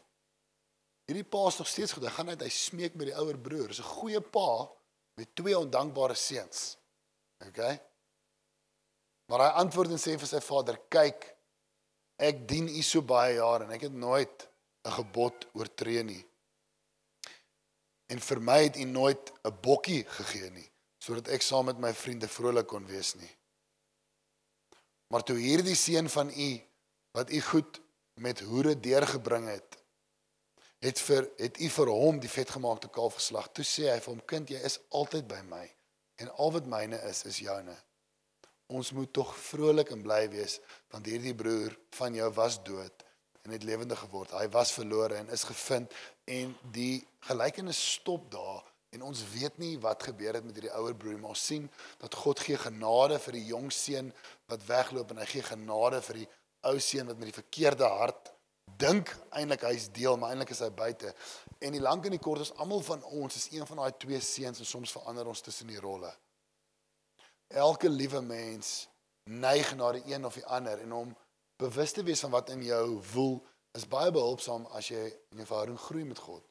Hierdie 1.08 1.24
pa 1.24 1.46
is 1.48 1.56
nog 1.58 1.68
steeds 1.68 1.94
goed. 1.96 2.04
Hy 2.04 2.12
gaan 2.12 2.28
uit, 2.34 2.42
hy 2.44 2.52
smeek 2.52 2.96
met 3.00 3.08
die 3.10 3.16
ouer 3.16 3.38
broer. 3.40 3.72
Dis 3.72 3.80
'n 3.80 3.92
goeie 3.96 4.20
pa 4.20 4.68
met 5.16 5.34
twee 5.34 5.56
ondankbare 5.58 6.14
seuns. 6.14 6.76
OK? 7.46 7.60
Maar 9.28 9.40
hy 9.40 9.50
antwoord 9.64 9.90
en 9.90 10.00
sê 10.00 10.18
vir 10.18 10.28
sy 10.28 10.40
vader: 10.40 10.76
"Kyk, 10.88 11.38
ek 12.18 12.46
dien 12.48 12.68
u 12.68 12.82
so 12.82 13.02
baie 13.02 13.38
jare 13.38 13.64
en 13.64 13.72
ek 13.72 13.86
het 13.88 13.92
nooit 13.94 14.48
'n 14.84 14.96
gebod 14.98 15.46
oortree 15.54 16.02
nie. 16.02 16.24
En 18.08 18.20
vir 18.20 18.40
my 18.40 18.62
het 18.64 18.76
u 18.76 18.84
nooit 18.84 19.32
'n 19.44 19.60
bokkie 19.62 20.04
gegee 20.04 20.50
nie 20.50 20.70
sodat 20.98 21.28
ek 21.28 21.42
saam 21.42 21.64
met 21.64 21.78
my 21.78 21.92
vriende 21.94 22.28
vrolik 22.28 22.66
kon 22.66 22.86
wees 22.86 23.14
nie. 23.14 23.30
Maar 25.08 25.22
toe 25.22 25.36
hierdie 25.38 25.76
seun 25.76 26.08
van 26.08 26.30
u 26.30 26.60
wat 27.12 27.30
u 27.30 27.40
goed 27.40 27.80
met 28.14 28.40
hoere 28.40 28.74
deurgebring 28.80 29.46
het, 29.48 29.77
het 30.84 31.00
vir 31.00 31.26
het 31.38 31.58
u 31.60 31.68
vir 31.74 31.90
hom 31.90 32.20
die 32.22 32.30
vetgemaakte 32.30 32.88
kalf 32.88 33.18
geslag. 33.18 33.50
Toe 33.52 33.64
sê 33.66 33.88
hy 33.90 33.98
vir 33.98 34.12
hom: 34.12 34.22
"Kind, 34.26 34.50
jy 34.50 34.60
is 34.64 34.78
altyd 34.88 35.28
by 35.28 35.42
my 35.48 35.66
en 36.22 36.30
al 36.36 36.52
wat 36.52 36.66
myne 36.66 37.00
is, 37.10 37.24
is 37.24 37.38
joune." 37.38 37.76
Ons 38.66 38.92
moet 38.92 39.12
tog 39.12 39.36
vrolik 39.36 39.90
en 39.90 40.02
bly 40.02 40.28
wees 40.30 40.58
want 40.92 41.06
hierdie 41.06 41.34
broer 41.34 41.78
van 41.90 42.14
jou 42.14 42.30
was 42.32 42.62
dood 42.62 43.04
en 43.42 43.50
het 43.50 43.62
lewendig 43.64 43.98
geword. 43.98 44.30
Hy 44.30 44.48
was 44.48 44.72
verlore 44.72 45.14
en 45.14 45.28
is 45.28 45.44
gevind 45.48 45.94
en 46.24 46.56
die 46.72 47.06
gelykenis 47.20 47.80
stop 47.94 48.30
daar 48.30 48.64
en 48.90 49.02
ons 49.02 49.24
weet 49.32 49.58
nie 49.58 49.76
wat 49.80 50.02
gebeur 50.02 50.34
het 50.34 50.44
met 50.44 50.56
hierdie 50.56 50.74
ouer 50.76 50.96
broer 50.96 51.18
maar 51.20 51.34
ons 51.34 51.46
sien 51.50 51.68
dat 52.00 52.14
God 52.14 52.40
gee 52.40 52.56
genade 52.60 53.18
vir 53.18 53.36
die 53.36 53.46
jong 53.50 53.72
seun 53.72 54.12
wat 54.48 54.64
wegloop 54.68 55.12
en 55.12 55.22
hy 55.22 55.28
gee 55.32 55.44
genade 55.44 56.00
vir 56.08 56.22
die 56.22 56.28
ou 56.70 56.76
seun 56.80 57.10
wat 57.10 57.20
met 57.20 57.30
die 57.30 57.40
verkeerde 57.40 57.88
hart 57.88 58.32
dink 58.76 59.10
eintlik 59.30 59.64
hy's 59.66 59.88
deel 59.94 60.16
maar 60.16 60.30
eintlik 60.30 60.50
is 60.50 60.62
hy 60.64 60.70
buite. 60.70 61.14
En 61.58 61.72
die 61.72 61.82
lank 61.82 62.04
en 62.06 62.14
die 62.14 62.22
kort 62.22 62.44
is 62.44 62.54
almal 62.56 62.82
van 62.86 63.02
ons 63.04 63.36
is 63.36 63.48
een 63.52 63.66
van 63.66 63.82
daai 63.82 63.96
twee 63.96 64.20
seuns 64.20 64.58
en 64.58 64.66
soms 64.66 64.92
verander 64.92 65.26
ons 65.26 65.40
tussen 65.40 65.66
die 65.66 65.80
rolle. 65.80 66.12
Elke 67.48 67.88
liewe 67.88 68.20
mens 68.20 68.88
neig 69.24 69.74
na 69.76 69.92
die 69.92 70.14
een 70.14 70.24
of 70.24 70.34
die 70.34 70.46
ander 70.46 70.80
en 70.80 70.92
om 70.92 71.16
bewus 71.58 71.92
te 71.92 72.02
wees 72.02 72.20
van 72.20 72.30
wat 72.30 72.50
in 72.54 72.62
jou 72.62 72.84
woel 73.12 73.40
is 73.76 73.88
baie 73.88 74.12
behulpsaam 74.14 74.66
as 74.78 74.90
jy 74.92 75.04
in 75.32 75.40
'n 75.40 75.46
verhouding 75.46 75.78
groei 75.78 76.04
met 76.04 76.18
God. 76.18 76.44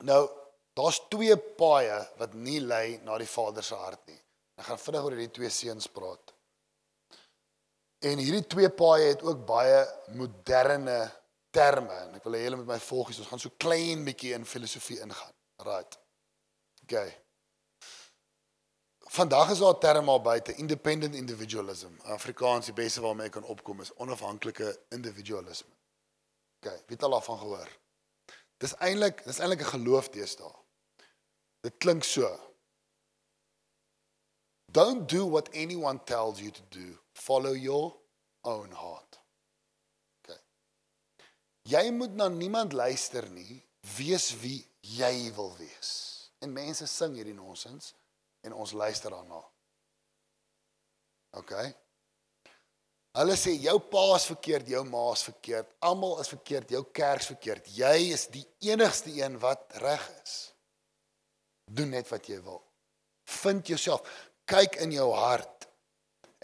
Nou, 0.00 0.30
daar's 0.74 1.00
twee 1.08 1.36
paaie 1.36 1.98
wat 2.18 2.34
nie 2.34 2.60
lei 2.60 2.98
na 3.04 3.18
die 3.18 3.30
Vader 3.30 3.62
se 3.62 3.74
hart 3.74 4.06
nie. 4.06 4.20
Ek 4.58 4.64
gaan 4.64 4.78
vinnig 4.78 5.04
oor 5.04 5.10
hierdie 5.16 5.34
twee 5.34 5.50
seuns 5.50 5.86
praat. 5.86 6.23
En 8.04 8.20
hierdie 8.20 8.46
twee 8.46 8.68
paaie 8.70 9.12
het 9.14 9.22
ook 9.24 9.44
baie 9.48 9.84
moderne 10.12 10.98
terme 11.54 11.94
en 12.04 12.16
ek 12.18 12.24
wil 12.26 12.36
hê 12.36 12.42
julle 12.44 12.58
moet 12.60 12.72
my 12.74 12.80
volg 12.86 13.10
hier. 13.10 13.20
Ons 13.22 13.30
gaan 13.30 13.42
so 13.42 13.60
klein 13.64 14.02
bietjie 14.04 14.34
in 14.36 14.44
filosofie 14.48 14.98
ingaan. 15.00 15.36
Right. 15.64 15.96
Okay. 16.84 17.14
Vandag 19.14 19.50
is 19.50 19.62
daar 19.62 19.74
'n 19.74 19.80
term 19.80 20.08
al 20.08 20.20
buite, 20.20 20.54
independent 20.54 21.14
individualism. 21.14 21.92
Afrikaans 22.02 22.66
die 22.66 22.74
beste 22.74 23.00
waarmee 23.00 23.26
ek 23.26 23.32
kan 23.32 23.44
opkom 23.44 23.80
is 23.80 23.94
onafhanklike 23.94 24.80
individualisme. 24.88 25.72
Okay, 26.58 26.76
wie 26.76 26.96
het 26.96 27.02
al 27.02 27.10
daarvan 27.10 27.38
gehoor? 27.38 27.68
Dis 28.56 28.74
eintlik, 28.74 29.24
dis 29.24 29.38
eintlik 29.38 29.60
'n 29.60 29.76
geloof 29.78 30.08
deesdae. 30.08 30.52
Dit 31.60 31.76
klink 31.78 32.04
so. 32.04 32.40
Don't 34.72 35.08
do 35.08 35.28
what 35.28 35.48
anyone 35.54 36.00
tells 36.04 36.38
you 36.38 36.50
to 36.50 36.62
do. 36.68 37.03
Follow 37.14 37.54
your 37.54 37.94
own 38.42 38.70
heart. 38.70 39.20
Okay. 40.22 40.40
Jy 41.62 41.90
moet 41.94 42.14
na 42.18 42.28
niemand 42.28 42.72
luister 42.72 43.28
nie. 43.30 43.62
Wees 43.96 44.32
wie 44.42 44.58
jy 44.80 45.30
wil 45.36 45.54
wees. 45.60 45.92
En 46.42 46.52
mense 46.52 46.86
sing 46.90 47.14
hierdie 47.16 47.36
nonsens 47.36 47.94
en 48.44 48.52
ons 48.52 48.74
luister 48.76 49.14
daarna. 49.14 49.40
OK. 51.38 51.54
Hulle 53.14 53.36
sê 53.38 53.54
jou 53.62 53.76
pa 53.92 54.02
is 54.16 54.26
verkeerd, 54.26 54.72
jou 54.74 54.82
ma 54.88 55.04
is 55.14 55.22
verkeerd, 55.28 55.68
almal 55.86 56.18
is 56.20 56.32
verkeerd, 56.32 56.72
jou 56.74 56.82
kerk 56.90 57.22
is 57.22 57.30
verkeerd. 57.30 57.68
Jy 57.78 57.94
is 58.10 58.26
die 58.34 58.42
enigste 58.66 59.14
een 59.14 59.38
wat 59.42 59.76
reg 59.82 60.02
is. 60.24 60.34
Doen 61.70 61.94
net 61.94 62.10
wat 62.10 62.26
jy 62.28 62.40
wil. 62.42 62.60
Vind 63.40 63.70
jouself. 63.70 64.02
Kyk 64.50 64.80
in 64.84 64.92
jou 64.92 65.06
hart 65.16 65.68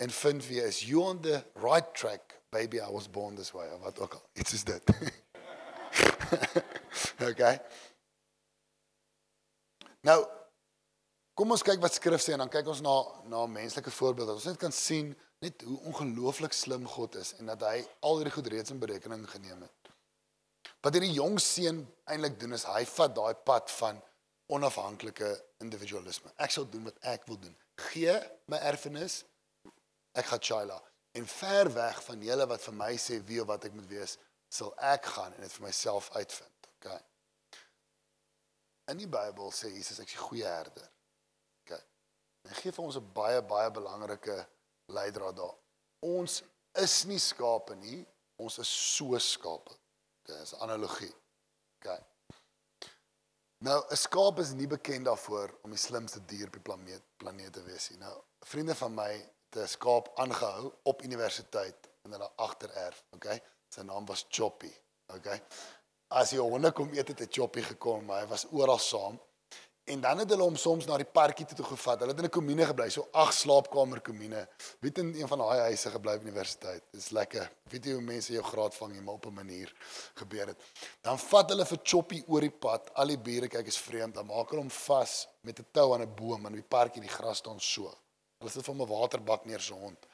en 0.01 0.11
vind 0.11 0.45
jy 0.49 0.65
is. 0.65 0.83
You 0.89 1.05
on 1.05 1.21
the 1.25 1.43
right 1.61 1.95
track. 1.95 2.37
Baby, 2.51 2.81
I 2.81 2.91
was 2.91 3.07
born 3.07 3.37
this 3.37 3.53
way. 3.53 3.69
of 3.75 3.81
Wat 3.81 3.99
ook 3.99 4.15
al. 4.15 4.23
Iets 4.33 4.53
is 4.53 4.65
dit. 4.65 4.83
okay. 7.31 7.61
Nou 10.01 10.21
kom 11.37 11.53
ons 11.55 11.65
kyk 11.65 11.81
wat 11.81 11.95
skrif 11.97 12.21
sê 12.21 12.35
en 12.35 12.43
dan 12.45 12.53
kyk 12.53 12.69
ons 12.69 12.83
na 12.85 12.95
na 13.33 13.45
menslike 13.49 13.93
voorbeelde. 13.95 14.37
Ons 14.37 14.49
net 14.51 14.61
kan 14.61 14.73
sien 14.75 15.13
net 15.41 15.63
hoe 15.65 15.79
ongelooflik 15.89 16.53
slim 16.53 16.85
God 16.89 17.17
is 17.21 17.33
en 17.41 17.49
dat 17.53 17.63
hy 17.65 17.79
al 18.05 18.21
hierdie 18.21 18.35
goed 18.35 18.51
reeds 18.53 18.75
in 18.75 18.81
berekening 18.83 19.25
geneem 19.29 19.63
het. 19.65 19.93
Wat 20.85 20.97
hierdie 20.97 21.17
jong 21.17 21.39
seun 21.41 21.85
eintlik 22.09 22.37
doen 22.41 22.57
is 22.57 22.67
hy 22.69 22.85
vat 22.89 23.17
daai 23.17 23.35
pad 23.49 23.73
van 23.79 24.01
onafhanklike 24.53 25.31
individualisme. 25.65 26.33
Ek 26.41 26.53
sal 26.53 26.67
doen 26.69 26.89
wat 26.89 26.99
ek 27.09 27.25
wil 27.29 27.39
doen. 27.41 27.57
Gee 27.91 28.17
my 28.51 28.61
erfenis. 28.73 29.23
Ek 30.13 30.27
gaan 30.27 30.43
Chila 30.43 30.79
en 31.13 31.27
ver 31.27 31.73
weg 31.75 32.03
van 32.05 32.23
julle 32.23 32.47
wat 32.47 32.63
vir 32.63 32.75
my 32.75 32.93
sê 32.99 33.19
wie 33.27 33.41
of 33.43 33.49
wat 33.51 33.65
ek 33.67 33.75
moet 33.75 33.89
wees, 33.91 34.17
sal 34.51 34.71
ek 34.93 35.07
gaan 35.15 35.35
en 35.35 35.43
dit 35.43 35.53
vir 35.57 35.67
myself 35.67 36.11
uitvind. 36.15 36.69
Okay. 36.79 37.01
In 38.91 38.99
die 38.99 39.11
Bybel 39.11 39.53
sê 39.55 39.71
Jesus 39.75 40.01
ek 40.03 40.11
is 40.11 40.17
die 40.17 40.23
goeie 40.23 40.47
herder. 40.47 40.87
Okay. 41.65 41.81
Hy 42.49 42.57
gee 42.63 42.75
vir 42.75 42.85
ons 42.85 42.99
'n 42.99 43.13
baie 43.15 43.43
baie 43.43 43.71
belangrike 43.71 44.39
leidraad 44.91 45.37
daar. 45.37 45.57
Ons 46.01 46.43
is 46.75 47.05
nie 47.05 47.19
skape 47.19 47.77
nie, 47.77 48.07
ons 48.39 48.59
is 48.59 48.69
so 48.69 49.19
skape. 49.19 49.75
Okay, 50.23 50.39
dis 50.39 50.55
'n 50.55 50.63
analogie. 50.67 51.15
Okay. 51.79 51.99
Nou, 53.63 53.85
'n 53.91 53.97
skaap 53.97 54.39
is 54.39 54.53
nie 54.53 54.67
bekend 54.67 55.05
daarvoor 55.05 55.59
om 55.63 55.71
die 55.71 55.79
slimste 55.79 56.25
dier 56.25 56.47
op 56.47 56.53
die 56.53 56.61
planeet 56.61 57.03
planeet 57.17 57.53
te 57.53 57.63
wees 57.63 57.91
nie. 57.91 57.99
Nou, 57.99 58.23
vriende 58.41 58.75
van 58.75 58.95
my 58.95 59.13
het 59.51 59.63
'n 59.63 59.69
skaap 59.69 60.11
aangehou 60.15 60.73
op 60.83 61.03
universiteit 61.03 61.89
in 62.05 62.13
hulle 62.13 62.31
agtererf, 62.37 63.05
okay? 63.11 63.43
Sy 63.69 63.83
naam 63.83 64.07
was 64.07 64.27
Choppy, 64.29 64.73
okay? 65.15 65.43
As 66.09 66.31
hy 66.31 66.39
honde 66.39 66.73
kom 66.73 66.93
eet 66.95 67.09
het 67.09 67.21
'n 67.21 67.31
Choppy 67.31 67.63
gekom, 67.63 68.05
maar 68.05 68.21
hy 68.21 68.27
was 68.27 68.47
oral 68.51 68.79
saam. 68.79 69.21
En 69.85 70.01
dan 70.01 70.19
het 70.19 70.31
hulle 70.31 70.43
hom 70.43 70.57
soms 70.57 70.87
na 70.87 70.97
die 70.97 71.09
parkie 71.09 71.47
toe, 71.47 71.57
toe 71.57 71.67
gevat. 71.67 71.99
Hulle 71.99 72.13
het 72.13 72.19
in 72.19 72.27
'n 72.27 72.31
komune 72.31 72.67
gebly, 72.67 72.91
so 72.91 73.09
ag 73.13 73.33
slaapkamer 73.33 74.01
komune. 74.01 74.49
Weet 74.81 74.99
in 74.99 75.15
een 75.15 75.29
van 75.29 75.39
daai 75.39 75.61
huise 75.61 75.91
gebly 75.91 76.15
op 76.15 76.23
universiteit. 76.23 76.83
Dis 76.93 77.11
lekker. 77.11 77.51
Weet 77.71 77.85
jy 77.85 77.93
hoe 77.93 78.03
mense 78.03 78.33
jou 78.33 78.45
graad 78.45 78.75
vang 78.75 78.93
hier 78.93 79.03
maar 79.03 79.15
op 79.15 79.27
'n 79.27 79.35
manier 79.35 79.75
gebeur 80.15 80.47
het. 80.47 80.59
Dan 81.01 81.19
vat 81.19 81.49
hulle 81.49 81.67
vir 81.67 81.79
Choppy 81.83 82.23
oor 82.27 82.41
die 82.41 82.51
pad. 82.51 82.95
Al 82.95 83.07
die 83.07 83.19
bure 83.19 83.49
kyk 83.49 83.67
is 83.67 83.79
vreemd. 83.79 84.15
Dan 84.15 84.27
maak 84.27 84.49
hulle 84.49 84.61
hom 84.61 84.71
vas 84.71 85.29
met 85.41 85.59
'n 85.59 85.67
tou 85.73 85.95
aan 85.95 86.03
'n 86.03 86.15
boom 86.15 86.47
in 86.47 86.53
die 86.53 86.63
parkie. 86.63 87.01
Die 87.01 87.11
gras 87.11 87.39
staan 87.39 87.61
so. 87.61 87.95
Hulle 88.41 88.51
sit 88.51 88.65
vir 88.65 88.75
'n 88.75 88.89
waterbak 88.89 89.45
neer 89.47 89.61
so 89.61 89.75
hond. 89.75 90.07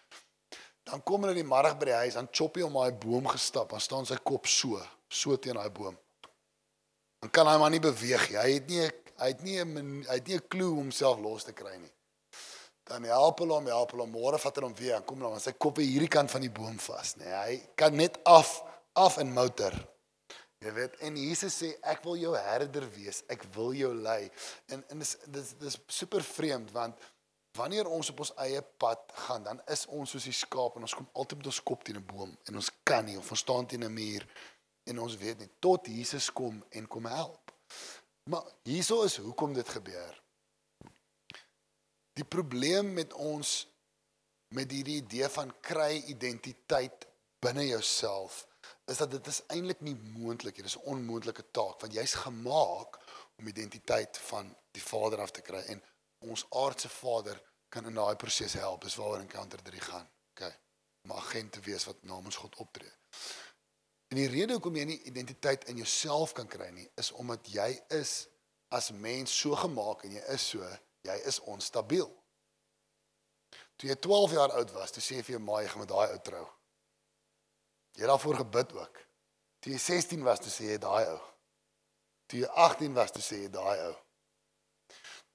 Dan 0.85 1.03
kom 1.03 1.23
hulle 1.23 1.35
in 1.35 1.45
die 1.45 1.55
middag 1.55 1.79
by 1.79 1.87
die 1.87 1.99
huis, 2.03 2.15
dan 2.15 2.29
Choppy 2.31 2.63
om 2.63 2.75
daai 2.75 2.93
boom 2.93 3.27
gestap. 3.27 3.71
Dan 3.71 3.81
staan 3.81 4.07
sy 4.07 4.19
kop 4.23 4.47
so, 4.47 4.81
so 5.09 5.37
teen 5.37 5.55
daai 5.55 5.71
boom. 5.71 5.97
Dan 7.21 7.31
kan 7.31 7.47
hy 7.47 7.57
maar 7.59 7.71
nie 7.71 7.83
beweeg 7.83 8.31
nie. 8.31 8.39
Hy 8.39 8.53
het 8.53 8.69
nie 8.69 8.91
hy 9.17 9.29
het 9.33 9.43
nie 9.43 9.59
'n 9.65 10.05
hy 10.09 10.15
het 10.15 10.27
nie 10.29 10.37
'n 10.37 10.49
klou 10.49 10.71
om 10.71 10.79
homself 10.87 11.19
los 11.21 11.45
te 11.45 11.53
kry 11.53 11.77
nie. 11.77 11.93
Dan 12.85 13.05
help 13.05 13.39
hulle 13.39 13.55
hom, 13.55 13.67
help 13.67 13.91
hulle 13.91 14.03
hom. 14.03 14.13
Môre 14.13 14.39
vat 14.39 14.55
hulle 14.55 14.69
hom 14.69 14.77
weer 14.79 14.97
en 14.97 15.05
kom 15.05 15.19
dan 15.19 15.41
sy 15.41 15.53
kop 15.53 15.77
hierdie 15.77 16.09
kant 16.09 16.31
van 16.31 16.41
die 16.41 16.51
boom 16.51 16.79
vas, 16.79 17.15
nê. 17.17 17.25
Nee, 17.25 17.35
hy 17.35 17.69
kan 17.75 17.97
net 17.97 18.19
af 18.25 18.63
af 18.95 19.19
in 19.19 19.33
motor. 19.33 19.73
Jy 20.59 20.73
weet, 20.73 20.95
en 21.01 21.17
Jesus 21.17 21.63
sê 21.63 21.75
ek 21.83 22.05
wil 22.05 22.17
jou 22.17 22.37
herder 22.37 22.87
wees. 22.91 23.23
Ek 23.29 23.45
wil 23.55 23.73
jou 23.73 23.95
lei. 23.95 24.31
En 24.69 24.85
en 24.91 24.99
dis 24.99 25.17
dis 25.27 25.55
dis 25.59 25.79
super 25.87 26.23
vreemd 26.23 26.71
want 26.73 26.99
wanneer 27.57 27.89
ons 27.89 28.11
op 28.13 28.21
ons 28.25 28.33
eie 28.45 28.63
pad 28.63 29.13
gaan, 29.27 29.43
dan 29.47 29.61
is 29.73 29.87
ons 29.87 30.11
soos 30.11 30.29
die 30.29 30.37
skaap 30.37 30.77
en 30.77 30.87
ons 30.87 30.95
kom 30.95 31.09
altyd 31.13 31.41
met 31.41 31.51
ons 31.53 31.63
kop 31.71 31.85
teen 31.85 31.99
'n 32.01 32.07
boom 32.07 32.37
en 32.49 32.61
ons 32.61 32.71
kan 32.83 33.05
nie 33.05 33.19
of 33.19 33.31
ons 33.31 33.41
staan 33.41 33.67
teen 33.67 33.85
'n 33.85 33.93
muur 33.93 34.27
en 34.85 34.99
ons 34.99 35.17
weet 35.17 35.39
nie 35.39 35.51
tot 35.61 35.87
Jesus 35.87 36.31
kom 36.33 36.65
en 36.71 36.89
kom 36.89 37.07
help. 37.07 37.53
Maar 38.31 38.45
hieso 38.63 39.03
is 39.03 39.17
hoekom 39.17 39.53
dit 39.55 39.69
gebeur. 39.69 40.23
Die 42.13 42.25
probleem 42.25 42.93
met 42.93 43.13
ons 43.13 43.67
met 44.49 44.71
hierdie 44.71 45.01
idee 45.03 45.29
van 45.29 45.53
kry 45.61 46.03
identiteit 46.07 47.07
binne 47.39 47.67
jouself 47.67 48.47
is 48.87 48.97
dat 48.97 49.11
dit 49.11 49.27
is 49.27 49.43
eintlik 49.53 49.81
nie 49.81 49.95
moontlik 49.95 50.57
nie. 50.57 50.63
Dit 50.63 50.75
is 50.75 50.79
'n 50.79 50.89
onmoontlike 50.95 51.45
taak 51.51 51.81
want 51.81 51.93
jy's 51.93 52.15
gemaak 52.15 52.99
om 53.39 53.47
identiteit 53.47 54.19
van 54.19 54.57
die 54.71 54.83
Vader 54.83 55.21
af 55.21 55.31
te 55.31 55.41
kry 55.41 55.61
en 55.61 55.83
ons 56.31 56.47
aardse 56.51 56.89
Vader 56.89 57.41
kan 57.69 57.87
in 57.87 57.99
daai 57.99 58.17
proses 58.17 58.55
help. 58.59 58.85
Dis 58.85 58.97
waaroor 58.99 59.25
encounter 59.25 59.63
3 59.63 59.81
gaan. 59.81 60.09
OK. 60.31 60.53
Om 61.05 61.13
agent 61.13 61.53
te 61.53 61.61
wees 61.61 61.85
wat 61.85 62.03
namens 62.03 62.37
God 62.37 62.57
optree. 62.63 62.93
En 64.09 64.21
die 64.21 64.29
rede 64.31 64.55
hoekom 64.55 64.77
jy 64.79 64.85
nie 64.87 65.01
identiteit 65.11 65.67
in 65.71 65.81
jouself 65.83 66.33
kan 66.33 66.47
kry 66.51 66.69
nie, 66.71 66.87
is 66.95 67.11
omdat 67.19 67.49
jy 67.51 67.71
is 67.99 68.29
as 68.75 68.93
mens 68.95 69.35
so 69.35 69.57
gemaak 69.59 70.05
en 70.07 70.15
jy 70.15 70.23
is 70.35 70.45
so, 70.53 70.69
jy 71.07 71.17
is 71.27 71.41
onstabiel. 71.51 72.11
Toe 73.77 73.91
jy 73.91 73.97
12 74.07 74.37
jaar 74.39 74.55
oud 74.61 74.73
was, 74.77 74.95
toe 74.95 75.03
sê 75.05 75.19
jy 75.19 75.27
vir 75.27 75.37
jou 75.37 75.43
ma 75.45 75.61
jy 75.61 75.73
gaan 75.73 75.83
met 75.83 75.91
daai 75.91 76.15
ou 76.15 76.21
trou. 76.29 76.45
Jy 77.97 78.05
het 78.05 78.13
daarvoor 78.13 78.41
gebid 78.45 78.73
ook. 78.77 79.03
Toe 79.61 79.73
jy 79.75 79.81
16 79.83 80.25
was, 80.25 80.43
toe 80.45 80.53
sê 80.55 80.71
jy 80.71 80.79
daai 80.81 81.05
ou. 81.11 81.21
Toe 82.31 82.41
jy 82.45 82.51
18 82.67 82.97
was, 82.97 83.13
toe 83.15 83.25
sê 83.25 83.43
jy 83.43 83.51
daai 83.53 83.77
ou. 83.89 83.95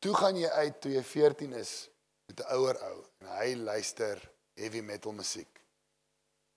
Toe 0.01 0.13
gaan 0.17 0.37
jy 0.39 0.49
uit 0.49 0.77
toe 0.81 0.91
jy 0.95 1.01
14 1.05 1.53
is 1.53 1.71
met 2.25 2.39
'n 2.41 2.53
ouer 2.57 2.77
ou 2.89 3.05
en 3.21 3.27
hy 3.37 3.53
luister 3.55 4.17
heavy 4.57 4.81
metal 4.81 5.11
musiek. 5.13 5.61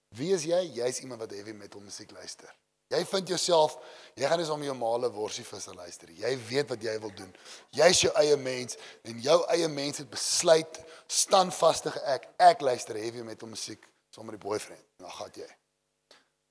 Wie 0.08 0.32
is 0.32 0.44
jy? 0.48 0.60
Jy's 0.78 1.00
iemand 1.00 1.20
wat 1.20 1.30
heavy 1.30 1.52
metal 1.52 1.80
musiek 1.80 2.10
luister. 2.10 2.48
Jy 2.88 3.04
vind 3.04 3.28
jouself, 3.28 3.76
jy 4.14 4.28
gaan 4.28 4.40
eens 4.40 4.52
om 4.52 4.62
jou 4.62 4.74
male 4.76 5.10
worsievisse 5.12 5.74
luister. 5.74 6.10
Jy 6.10 6.32
weet 6.48 6.68
wat 6.68 6.82
jy 6.82 6.94
wil 7.00 7.12
doen. 7.16 7.36
Jy's 7.70 8.00
jou 8.04 8.12
eie 8.20 8.36
mens 8.36 8.76
en 9.02 9.20
jou 9.20 9.38
eie 9.52 9.68
mens 9.68 9.98
het 9.98 10.10
besluit 10.10 10.80
standvastige 11.06 12.00
ek, 12.00 12.28
ek 12.38 12.60
luister 12.60 12.96
heavy 12.96 13.24
metal 13.26 13.48
musiek 13.48 13.88
saam 14.10 14.28
met 14.30 14.38
die 14.38 14.48
boyfriend. 14.48 14.84
Dan 14.96 15.10
gaan 15.10 15.32
jy. 15.34 15.48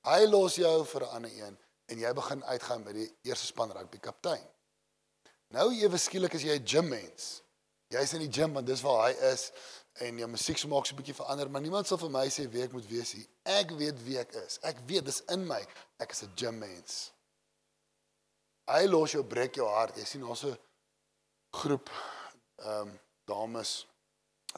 Hy 0.03 0.25
los 0.27 0.55
jou 0.55 0.85
vir 0.85 1.01
'n 1.01 1.15
ander 1.15 1.31
een 1.31 1.57
en 1.85 1.99
jy 1.99 2.13
begin 2.13 2.43
uitgaan 2.43 2.83
by 2.83 2.91
die 2.91 3.09
eerste 3.23 3.45
span 3.45 3.71
rugby 3.71 3.99
kaptein. 3.99 4.52
Nou 5.53 5.69
ewe 5.77 5.99
skielik 6.01 6.33
is 6.33 6.43
jy 6.47 6.57
'n 6.57 6.65
gym 6.65 6.87
mens. 6.89 7.43
Jy's 7.93 8.13
in 8.13 8.25
die 8.25 8.33
gym 8.33 8.53
want 8.53 8.67
dis 8.67 8.81
waar 8.81 9.07
hy 9.07 9.13
is 9.31 9.51
en 10.01 10.17
jou 10.17 10.27
musiek 10.27 10.57
se 10.57 10.67
maak 10.67 10.85
so 10.85 10.93
'n 10.93 10.97
bietjie 10.97 11.13
verander, 11.13 11.49
maar 11.49 11.61
niemand 11.61 11.87
sal 11.87 11.97
vir 11.97 12.09
my 12.09 12.27
sê 12.27 12.49
wie 12.49 12.63
ek 12.63 12.73
moet 12.73 12.87
wees 12.89 13.13
nie. 13.13 13.27
Ek 13.45 13.69
weet 13.69 14.03
wie 14.03 14.17
ek 14.17 14.33
is. 14.33 14.57
Ek 14.63 14.77
weet 14.87 15.05
dis 15.05 15.21
in 15.29 15.45
my. 15.47 15.61
Ek 15.99 16.11
is 16.11 16.23
'n 16.23 16.33
gym 16.35 16.59
mens. 16.59 17.11
Hy 18.67 18.85
los 18.87 19.11
jou 19.11 19.23
breek 19.23 19.55
jou 19.55 19.67
hart. 19.67 19.95
Jy 19.95 20.05
sien 20.05 20.21
daar's 20.21 20.43
'n 20.43 20.57
groep 21.51 21.89
ehm 22.57 22.87
um, 22.87 22.99
dames 23.25 23.85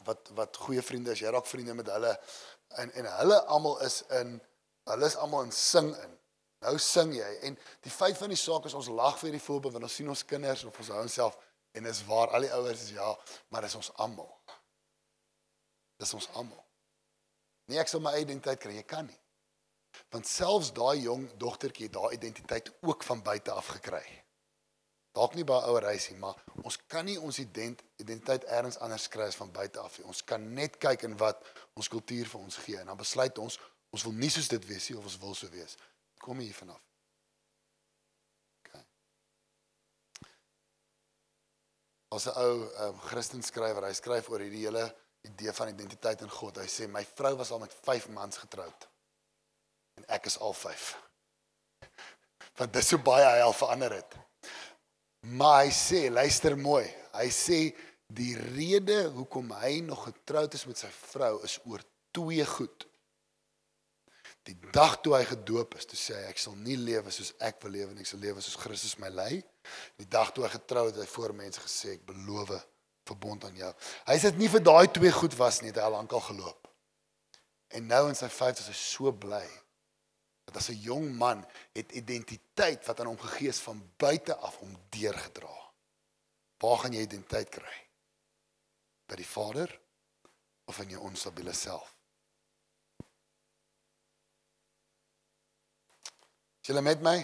wat 0.04 0.30
wat 0.34 0.56
goeie 0.56 0.82
vriende 0.82 1.10
is. 1.10 1.18
Jy 1.18 1.30
raak 1.30 1.46
vriende 1.46 1.74
met 1.74 1.86
hulle 1.86 2.20
en 2.68 2.92
en 2.92 3.04
hulle 3.04 3.44
almal 3.44 3.80
is 3.82 4.02
in 4.10 4.40
hulle 4.84 5.06
is 5.06 5.16
almal 5.16 5.42
in 5.42 5.52
sing 5.52 5.94
in. 5.96 6.18
Nou 6.64 6.76
sing 6.80 7.12
jy 7.14 7.32
en 7.48 7.58
die 7.84 7.92
feit 7.92 8.16
van 8.16 8.32
die 8.32 8.40
saak 8.40 8.68
is 8.68 8.76
ons 8.78 8.88
lag 8.88 9.18
vir 9.20 9.30
hierdie 9.30 9.44
voorbeeld 9.44 9.76
want 9.76 9.88
ons 9.88 9.98
sien 10.00 10.08
ons 10.08 10.24
kinders 10.24 10.64
of 10.64 10.78
ons 10.80 10.92
hou 10.94 11.02
onsself 11.02 11.36
en 11.76 11.84
dis 11.84 12.02
waar 12.08 12.32
al 12.36 12.46
die 12.46 12.52
ouers 12.56 12.86
is 12.86 12.94
ja, 12.96 13.10
maar 13.52 13.66
dis 13.66 13.76
ons 13.76 13.90
almal. 14.00 14.30
Dis 16.00 16.14
ons 16.16 16.28
almal. 16.40 16.62
Nee, 17.68 17.80
ek 17.82 17.90
sal 17.90 18.00
my 18.00 18.14
identiteit 18.16 18.60
kry, 18.62 18.76
jy 18.78 18.84
kan 18.88 19.08
nie. 19.08 19.18
Want 20.12 20.28
selfs 20.28 20.70
daai 20.76 21.02
jong 21.02 21.26
dogtertjie 21.40 21.88
het 21.88 21.96
daai 21.96 22.14
identiteit 22.16 22.70
ook 22.86 23.04
van 23.04 23.22
buite 23.26 23.52
af 23.52 23.68
gekry. 23.76 24.04
Dalk 25.16 25.34
nie 25.36 25.46
by 25.48 25.56
ouer 25.70 25.86
huisie, 25.88 26.16
maar 26.20 26.36
ons 26.62 26.76
kan 26.92 27.06
nie 27.08 27.16
ons 27.16 27.38
ident, 27.40 27.80
identiteit 28.02 28.44
elders 28.52 28.76
anders 28.84 29.08
kry 29.12 29.30
as 29.30 29.38
van 29.40 29.52
buite 29.52 29.80
af 29.80 29.96
nie. 29.96 30.04
Ons 30.12 30.20
kan 30.28 30.42
net 30.56 30.76
kyk 30.80 31.06
in 31.08 31.16
wat 31.20 31.40
ons 31.76 31.88
kultuur 31.92 32.28
vir 32.32 32.42
ons 32.42 32.58
gee 32.64 32.80
en 32.80 32.92
dan 32.92 33.00
besluit 33.00 33.40
ons 33.40 33.58
ons 33.96 34.04
wil 34.04 34.16
nie 34.20 34.28
soos 34.28 34.50
dit 34.52 34.64
wees 34.68 34.90
nie 34.90 34.98
of 34.98 35.06
ons 35.08 35.16
wil 35.22 35.36
so 35.36 35.48
wees. 35.54 35.78
Kom 36.26 36.38
hier 36.42 36.54
vanaf. 36.54 36.82
Okay. 38.58 38.82
As 42.08 42.26
'n 42.26 42.34
ou 42.34 42.64
um, 42.66 42.98
Christen 43.06 43.42
skrywer, 43.46 43.86
hy 43.86 43.94
skryf 43.94 44.30
oor 44.32 44.42
hierdie 44.42 44.64
hele 44.66 44.82
idee 45.22 45.54
van 45.54 45.70
identiteit 45.70 46.24
in 46.26 46.32
God. 46.34 46.58
Hy 46.58 46.66
sê 46.66 46.88
my 46.90 47.04
vrou 47.14 47.36
was 47.38 47.52
al 47.54 47.62
met 47.62 47.76
5 47.86 48.08
mans 48.16 48.42
getroud. 48.42 48.88
En 50.02 50.08
ek 50.18 50.26
is 50.26 50.38
al 50.42 50.52
5. 50.52 50.88
Want 52.58 52.74
dis 52.74 52.90
so 52.90 52.98
baie 52.98 53.28
hy 53.30 53.44
al 53.44 53.54
verander 53.54 53.94
het. 54.00 54.18
Maar 55.38 55.62
hy 55.64 55.70
sê, 55.74 56.02
luister 56.10 56.58
mooi. 56.58 56.84
Hy 57.14 57.30
sê 57.30 57.60
die 58.18 58.34
rede 58.38 59.04
hoekom 59.14 59.54
hy 59.62 59.78
nog 59.86 60.08
getroud 60.10 60.58
is 60.58 60.66
met 60.66 60.82
sy 60.82 60.90
vrou 60.90 61.36
is 61.46 61.60
oor 61.70 61.86
twee 62.10 62.50
goed. 62.58 62.90
Die 64.46 64.56
dag 64.72 65.00
toe 65.02 65.16
hy 65.16 65.24
gedoop 65.26 65.74
is, 65.74 65.88
toe 65.90 65.98
sê 65.98 66.14
hy 66.20 66.30
ek 66.30 66.38
sal 66.38 66.54
nie 66.54 66.76
lewe 66.78 67.10
soos 67.10 67.32
ek 67.42 67.58
wil 67.64 67.72
lewe 67.74 67.94
nie, 67.94 68.04
ek 68.06 68.12
sal 68.12 68.22
lewe 68.22 68.42
soos 68.44 68.58
Christus 68.62 68.98
my 69.02 69.10
lei 69.10 69.42
Die 69.98 70.08
dag 70.08 70.32
toe 70.32 70.44
hy 70.46 70.50
getrou 70.52 70.86
het, 70.86 70.96
het 70.96 71.06
hy 71.06 71.12
voor 71.14 71.34
mense 71.36 71.62
gesê 71.62 71.96
ek 71.96 72.06
beloof 72.08 72.54
verbond 73.06 73.44
aan 73.46 73.58
jou. 73.58 73.72
Hy 74.08 74.16
sê 74.18 74.32
dit 74.32 74.42
nie 74.42 74.50
vir 74.50 74.64
daai 74.66 74.86
twee 74.90 75.12
goed 75.14 75.36
was 75.38 75.60
nie, 75.62 75.70
het 75.70 75.80
hy 75.80 75.86
al 75.86 75.94
lankal 75.94 76.22
geloop. 76.26 76.68
En 77.76 77.86
nou 77.90 78.06
in 78.10 78.18
sy 78.18 78.28
50's 78.30 78.66
is 78.66 78.72
hy 78.72 78.78
so 78.78 79.12
bly 79.12 79.44
dat 80.46 80.60
as 80.60 80.70
'n 80.70 80.82
jong 80.82 81.06
man 81.18 81.44
het 81.74 81.92
identiteit 81.92 82.86
wat 82.86 83.00
aan 83.00 83.10
hom 83.10 83.18
gegee 83.18 83.48
is 83.48 83.58
van 83.58 83.82
buite 83.98 84.36
af 84.36 84.58
om 84.60 84.76
deurgedra. 84.90 85.56
Waar 86.62 86.78
gaan 86.78 86.92
jy 86.92 87.02
identiteit 87.02 87.50
kry? 87.50 87.76
By 89.08 89.16
die 89.16 89.26
Vader 89.26 89.80
of 90.66 90.78
in 90.78 90.90
jou 90.90 91.00
onstabiele 91.00 91.52
self? 91.52 91.95
Is 96.66 96.72
julle 96.72 96.82
met 96.82 96.98
my? 96.98 97.18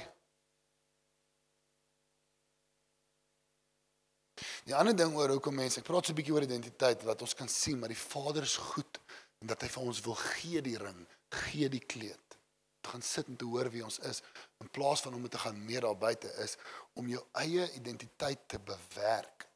Die 4.69 4.75
ander 4.79 4.95
ding 4.95 5.17
oor 5.19 5.33
hoekom 5.35 5.57
mense, 5.59 5.81
ek 5.81 5.87
praat 5.89 6.07
so 6.07 6.13
'n 6.13 6.19
bietjie 6.21 6.35
oor 6.37 6.45
identiteit 6.47 7.03
wat 7.03 7.25
ons 7.27 7.35
kan 7.35 7.49
sien, 7.51 7.81
maar 7.81 7.91
die 7.91 7.99
Vader 7.99 8.47
is 8.47 8.55
goed 8.55 9.01
en 9.43 9.49
dat 9.51 9.65
hy 9.67 9.69
vir 9.75 9.83
ons 9.83 10.01
wil 10.05 10.15
gee 10.15 10.63
die 10.63 10.77
ring, 10.79 11.01
gee 11.35 11.69
die 11.69 11.83
kleed. 11.83 12.37
Te 12.83 12.91
gaan 12.93 13.03
sit 13.03 13.27
en 13.27 13.37
te 13.37 13.45
hoor 13.45 13.71
wie 13.71 13.83
ons 13.83 13.99
is 13.99 14.23
in 14.63 14.71
plaas 14.71 15.03
van 15.03 15.15
om 15.15 15.27
te 15.29 15.43
gaan 15.43 15.59
meer 15.65 15.81
daar 15.81 15.99
buite 15.99 16.31
is 16.45 16.55
om 16.95 17.09
jou 17.09 17.25
eie 17.43 17.67
identiteit 17.81 18.47
te 18.47 18.61
bewerk. 18.61 19.49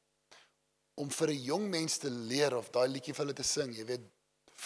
Om 0.98 1.10
vir 1.10 1.30
'n 1.30 1.42
jong 1.42 1.68
mens 1.70 1.98
te 1.98 2.10
leer 2.10 2.56
of 2.56 2.70
daai 2.70 2.88
liedjie 2.88 3.14
vir 3.14 3.24
hulle 3.24 3.38
te 3.38 3.46
sing, 3.46 3.70
jy 3.70 3.84
weet, 3.84 4.02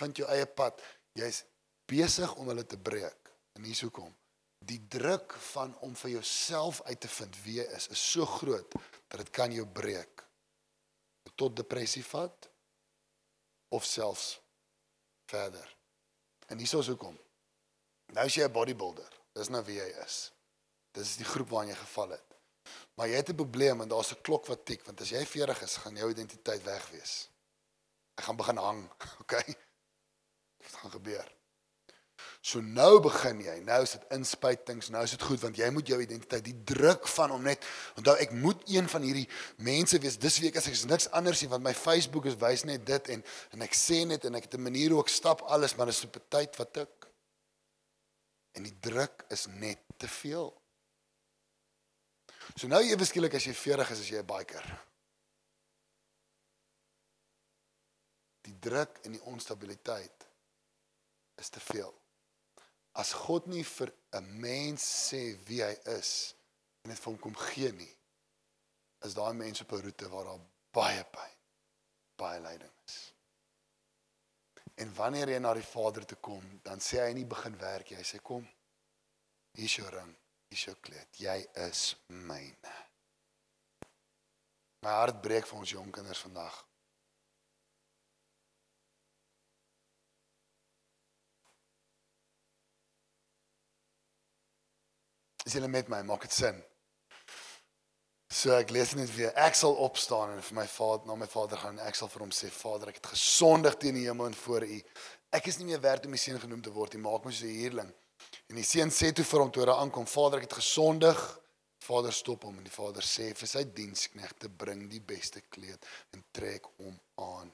vind 0.01 0.17
jou 0.17 0.29
eie 0.29 0.47
pad. 0.47 0.81
Jy's 1.13 1.45
besig 1.85 2.35
om 2.37 2.49
hulle 2.49 2.65
te 2.65 2.79
breek. 2.79 3.31
En 3.53 3.65
hier's 3.65 3.85
hoekom. 3.85 4.20
Die 4.65 4.81
druk 4.89 5.33
van 5.53 5.73
om 5.79 5.95
vir 5.97 6.11
jouself 6.11 6.83
uit 6.83 7.01
te 7.01 7.09
vind 7.09 7.37
wie 7.45 7.57
jy 7.61 7.67
is, 7.77 7.89
is 7.89 8.11
so 8.13 8.27
groot 8.27 8.75
dat 9.09 9.23
dit 9.23 9.31
kan 9.31 9.53
jou 9.53 9.67
breek 9.67 10.25
tot 11.41 11.57
depressie 11.57 12.05
vat 12.05 12.49
of 13.73 13.85
selfs 13.85 14.41
verder. 15.31 15.77
En 16.47 16.59
hier 16.59 16.79
is 16.79 16.91
hoekom. 16.93 17.17
Nou 18.13 18.27
as 18.27 18.35
jy 18.35 18.45
'n 18.45 18.53
bodybuilder, 18.53 19.13
dis 19.33 19.49
nou 19.49 19.63
wie 19.65 19.79
jy 19.79 19.89
is. 20.05 20.33
Dis 20.93 21.17
die 21.17 21.25
groep 21.25 21.49
waarin 21.49 21.71
jy 21.73 21.79
geval 21.79 22.11
het. 22.11 22.37
Maar 22.95 23.09
jy 23.09 23.17
het 23.17 23.31
'n 23.31 23.41
probleem 23.43 23.81
en 23.81 23.89
daar's 23.89 24.13
'n 24.13 24.23
klok 24.23 24.47
wat 24.47 24.65
tik 24.65 24.85
want 24.85 25.01
as 25.01 25.11
jy 25.11 25.25
40 25.27 25.63
is, 25.63 25.77
gaan 25.77 25.97
jou 25.97 26.11
identiteit 26.11 26.63
weg 26.63 26.91
wees. 26.91 27.29
Hy 28.17 28.23
gaan 28.25 28.37
begin 28.37 28.57
hang, 28.57 28.91
okay? 29.23 29.57
Wat 30.57 30.73
gaan 30.73 30.91
gebeur? 30.91 31.40
So 32.41 32.63
nou 32.65 33.03
begin 33.05 33.43
jy. 33.45 33.59
Nou 33.69 33.83
is 33.85 33.99
dit 33.99 34.13
inspuitings, 34.17 34.89
nou 34.93 35.03
is 35.05 35.13
dit 35.13 35.25
goed 35.29 35.43
want 35.43 35.59
jy 35.61 35.67
moet 35.75 35.91
jou 35.93 35.99
identiteit, 36.01 36.47
die 36.47 36.57
druk 36.73 37.05
van 37.13 37.35
om 37.35 37.43
net 37.45 37.67
onthou 38.01 38.15
ek 38.17 38.33
moet 38.33 38.63
een 38.73 38.89
van 38.89 39.05
hierdie 39.05 39.27
mense 39.61 40.01
wees. 40.01 40.17
Dis 40.21 40.39
wie 40.41 40.49
ek 40.49 40.57
is. 40.57 40.71
Ek 40.71 40.79
is 40.79 40.87
niks 40.89 41.11
anders 41.17 41.45
nie 41.45 41.51
want 41.53 41.67
my 41.67 41.75
Facebook 41.77 42.31
is 42.31 42.39
wys 42.41 42.65
net 42.65 42.87
dit 42.89 43.13
en 43.13 43.25
en 43.53 43.67
ek 43.69 43.77
sê 43.77 44.01
net 44.09 44.25
en 44.25 44.41
ek 44.41 44.49
het 44.49 44.57
'n 44.57 44.65
manier 44.65 44.97
hoe 44.97 45.05
ek 45.05 45.13
stap 45.13 45.45
alles, 45.53 45.77
maar 45.77 45.93
dis 45.93 46.05
op 46.05 46.17
'n 46.17 46.29
tyd 46.31 46.57
wat 46.57 46.77
ek 46.77 47.09
en 48.57 48.63
die 48.63 48.79
druk 48.81 49.25
is 49.29 49.47
net 49.47 49.85
te 49.99 50.09
veel. 50.09 50.49
So 52.57 52.69
nou 52.69 52.81
ewe 52.83 53.05
skielik 53.05 53.35
as 53.35 53.45
jy 53.45 53.53
40 53.53 53.91
is 53.91 54.01
as 54.01 54.09
jy 54.09 54.19
'n 54.19 54.27
biker. 54.27 54.65
Die 58.49 58.59
druk 58.59 58.99
en 59.05 59.13
die 59.13 59.25
onstabiliteit 59.29 60.27
is 61.37 61.49
te 61.49 61.61
veel 61.61 62.00
as 62.93 63.13
God 63.13 63.47
nie 63.47 63.65
vir 63.65 63.93
'n 64.13 64.27
mens 64.41 64.83
sê 65.11 65.37
wie 65.47 65.63
hy 65.63 65.77
is 65.99 66.35
en 66.83 66.91
dit 66.91 66.99
vir 66.99 67.13
hom 67.13 67.19
kom 67.19 67.37
gee 67.37 67.73
nie, 67.73 67.95
is 69.05 69.15
daai 69.15 69.33
mens 69.35 69.61
op 69.61 69.73
'n 69.73 69.83
roete 69.83 70.09
waar 70.09 70.25
daar 70.25 70.45
baie 70.73 71.05
pyn, 71.05 71.37
baie 72.17 72.41
lyding 72.41 72.77
is. 72.87 73.13
En 74.75 74.95
wanneer 74.95 75.29
jy 75.29 75.39
na 75.39 75.55
die 75.55 75.67
Vader 75.67 76.07
toe 76.07 76.19
kom, 76.19 76.61
dan 76.63 76.81
sê 76.81 77.01
hy 77.05 77.13
nie 77.13 77.25
begin 77.25 77.57
werk 77.59 77.91
jy, 77.91 77.97
hy 77.97 78.05
sê 78.05 78.21
kom. 78.23 78.49
Hier 79.53 79.65
is 79.65 79.75
jou 79.77 79.89
ring, 79.89 80.17
hier 80.49 80.59
is 80.59 80.65
jou 80.65 80.77
kleed. 80.81 81.21
Jy 81.21 81.49
is 81.55 81.97
myne. 82.09 82.77
My 84.81 84.91
hart 84.91 85.21
breek 85.21 85.47
vir 85.47 85.59
ons 85.59 85.71
jong 85.71 85.91
kinders 85.93 86.23
vandag. 86.25 86.70
Is 95.51 95.57
julle 95.59 95.69
met 95.69 95.89
my? 95.91 95.99
Maak 96.07 96.29
dit 96.29 96.35
sin? 96.37 96.59
So 98.31 98.53
ek 98.55 98.69
lees 98.71 98.93
net 98.95 99.09
weer. 99.17 99.33
Ek 99.35 99.57
sal 99.59 99.73
opstaan 99.83 100.37
en 100.37 100.45
vir 100.47 100.57
my 100.61 100.67
vader, 100.71 101.09
na 101.09 101.17
my 101.19 101.27
vader 101.27 101.59
gaan. 101.59 101.81
Ek 101.83 101.99
sal 101.99 102.07
vir 102.13 102.23
hom 102.23 102.31
sê, 102.31 102.53
Vader, 102.55 102.93
ek 102.93 103.01
het 103.01 103.09
gesondig 103.17 103.75
teen 103.83 103.99
die 103.99 104.05
hemel 104.05 104.29
en 104.31 104.37
voor 104.45 104.63
U. 104.63 104.79
Ek 105.35 105.49
is 105.51 105.59
nie 105.59 105.67
meer 105.73 105.83
werd 105.83 106.07
om 106.07 106.15
die 106.15 106.23
seun 106.23 106.39
genoem 106.39 106.63
te 106.63 106.71
word 106.71 106.95
nie. 106.95 107.03
Maak 107.03 107.27
my 107.27 107.35
so 107.35 107.51
'n 107.51 107.59
huurling. 107.65 107.91
En 108.47 108.63
die 108.63 108.69
seun 108.69 108.95
sê 108.95 109.11
toe 109.11 109.27
vir 109.27 109.43
hom 109.43 109.51
toe 109.51 109.67
hy 109.67 109.75
aankom, 109.75 110.07
Vader, 110.07 110.39
ek 110.39 110.47
het 110.47 110.61
gesondig. 110.63 111.19
Vader 111.83 112.13
stop 112.13 112.47
hom 112.47 112.59
en 112.59 112.71
die 112.71 112.77
vader 112.79 113.03
sê 113.03 113.35
vir 113.35 113.49
sy 113.49 113.65
diensknegte 113.65 114.49
bring 114.49 114.89
die 114.89 115.01
beste 115.03 115.41
kleed 115.51 115.83
en 116.15 116.25
trek 116.31 116.71
hom 116.79 116.95
aan 117.19 117.51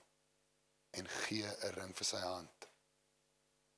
en 0.92 1.06
gee 1.24 1.48
'n 1.48 1.74
ring 1.80 1.96
vir 1.96 2.04
sy 2.04 2.20
hand. 2.20 2.68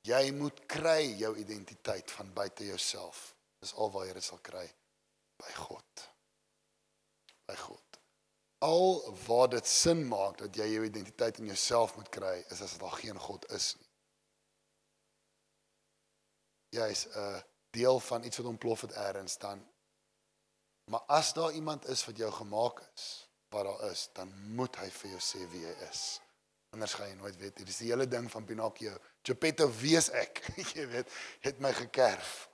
Jy 0.03 0.31
moet 0.31 0.67
kry 0.67 1.15
jou 1.15 1.37
identiteit 1.37 2.11
van 2.11 2.33
buite 2.33 2.65
jouself. 2.65 3.38
Dis 3.59 3.73
al 3.75 3.91
waar 3.91 4.07
jy 4.07 4.13
dit 4.13 4.23
sal 4.23 4.39
kry 4.43 4.65
by 5.39 5.51
God. 5.57 6.05
By 7.49 7.55
God. 7.59 7.99
Al 8.63 9.15
waar 9.25 9.49
dit 9.49 9.67
sin 9.67 10.03
maak 10.07 10.37
dat 10.41 10.55
jy 10.55 10.67
jou 10.73 10.83
identiteit 10.87 11.39
in 11.39 11.51
jouself 11.51 11.95
moet 11.95 12.09
kry, 12.11 12.35
is 12.51 12.61
as 12.61 12.77
daar 12.79 12.97
geen 12.99 13.19
God 13.19 13.47
is 13.55 13.73
nie. 13.79 13.87
Jy 16.79 16.89
is 16.91 17.07
'n 17.07 17.43
deel 17.71 17.99
van 17.99 18.23
iets 18.23 18.37
wat 18.37 18.45
ontplof 18.45 18.81
het 18.81 18.91
eers 18.91 19.37
dan. 19.37 19.67
Maar 20.89 21.01
as 21.07 21.33
daar 21.33 21.51
iemand 21.51 21.87
is 21.87 22.05
wat 22.05 22.17
jou 22.17 22.31
gemaak 22.31 22.81
is, 22.95 23.29
wat 23.49 23.63
daar 23.65 23.91
is, 23.91 24.09
dan 24.13 24.53
moet 24.55 24.75
hy 24.75 24.89
vir 24.89 25.09
jou 25.09 25.19
sê 25.21 25.49
wie 25.51 25.65
hy 25.65 25.75
is. 25.89 26.21
Anders 26.69 26.93
gaan 26.93 27.07
jy 27.07 27.15
nooit 27.15 27.37
weet. 27.37 27.55
Dit 27.55 27.69
is 27.69 27.77
die 27.77 27.89
hele 27.89 28.07
ding 28.07 28.31
van 28.31 28.45
Pinocchio. 28.45 28.97
Geppetto, 29.21 29.69
wie 29.79 29.95
is 29.97 30.09
ek? 30.09 30.41
jy 30.77 30.85
weet, 30.87 31.11
het 31.45 31.59
my 31.59 31.73
gekerf. 31.73 32.49